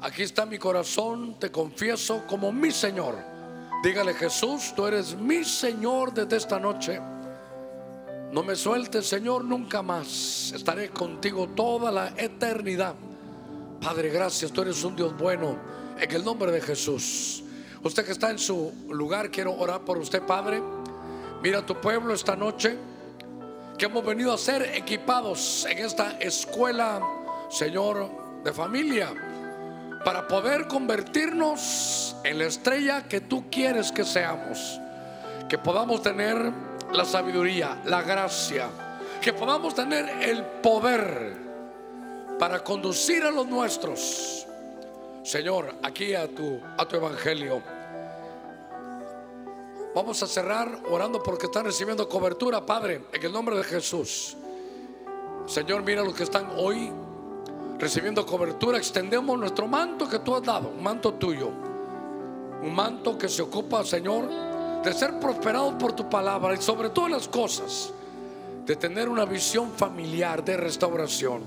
[0.00, 3.16] Aquí está mi corazón, te confieso como mi Señor.
[3.84, 6.98] Dígale Jesús, tú eres mi Señor desde esta noche.
[8.32, 10.52] No me sueltes, Señor, nunca más.
[10.54, 12.94] Estaré contigo toda la eternidad.
[13.82, 15.58] Padre, gracias, tú eres un Dios bueno.
[16.00, 17.44] En el nombre de Jesús.
[17.82, 20.62] Usted que está en su lugar, quiero orar por usted, Padre.
[21.42, 22.78] Mira tu pueblo esta noche,
[23.76, 27.00] que hemos venido a ser equipados en esta escuela,
[27.50, 29.12] Señor, de familia,
[30.04, 34.80] para poder convertirnos en la estrella que tú quieres que seamos.
[35.48, 36.52] Que podamos tener
[36.92, 38.68] la sabiduría, la gracia,
[39.20, 41.36] que podamos tener el poder
[42.38, 44.46] para conducir a los nuestros.
[45.22, 47.75] Señor, aquí a tu, a tu evangelio.
[49.96, 54.36] Vamos a cerrar orando porque están recibiendo cobertura, Padre, en el nombre de Jesús.
[55.46, 56.92] Señor, mira los que están hoy
[57.78, 58.76] recibiendo cobertura.
[58.76, 61.48] Extendemos nuestro manto que tú has dado, un manto tuyo.
[62.62, 64.28] Un manto que se ocupa, Señor,
[64.84, 67.90] de ser prosperado por tu palabra y sobre todas las cosas,
[68.66, 71.40] de tener una visión familiar de restauración.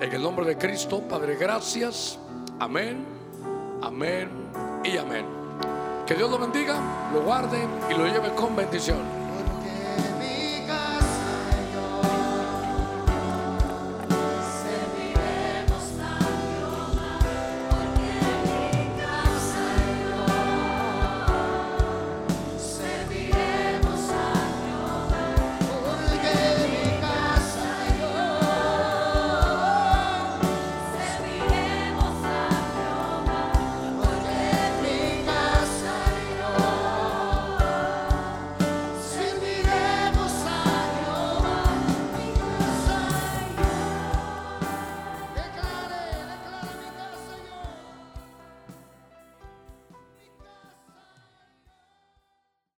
[0.00, 2.16] En el nombre de Cristo, Padre, gracias.
[2.60, 3.04] Amén,
[3.82, 4.30] amén
[4.84, 5.37] y amén.
[6.08, 9.17] Que Dios lo bendiga, lo guarde y lo lleve con bendición.